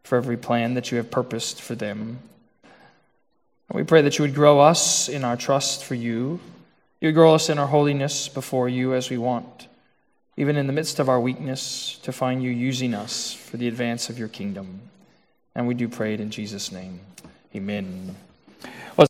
for 0.02 0.16
every 0.16 0.36
plan 0.36 0.74
that 0.74 0.90
you 0.90 0.98
have 0.98 1.10
purposed 1.10 1.62
for 1.62 1.74
them. 1.74 2.18
We 3.72 3.82
pray 3.82 4.02
that 4.02 4.18
you 4.18 4.22
would 4.22 4.34
grow 4.34 4.60
us 4.60 5.08
in 5.08 5.24
our 5.24 5.36
trust 5.36 5.84
for 5.84 5.94
you. 5.94 6.40
You 7.00 7.08
would 7.08 7.14
grow 7.14 7.34
us 7.34 7.48
in 7.48 7.58
our 7.58 7.66
holiness 7.66 8.28
before 8.28 8.68
you 8.68 8.92
as 8.92 9.08
we 9.08 9.16
want, 9.16 9.68
even 10.36 10.56
in 10.56 10.66
the 10.66 10.72
midst 10.72 10.98
of 10.98 11.08
our 11.08 11.20
weakness, 11.20 11.98
to 12.02 12.12
find 12.12 12.42
you 12.42 12.50
using 12.50 12.92
us 12.92 13.32
for 13.32 13.56
the 13.56 13.68
advance 13.68 14.10
of 14.10 14.18
your 14.18 14.28
kingdom. 14.28 14.80
And 15.54 15.66
we 15.66 15.74
do 15.74 15.88
pray 15.88 16.12
it 16.12 16.20
in 16.20 16.30
Jesus' 16.30 16.70
name. 16.70 17.00
Amen. 17.54 18.16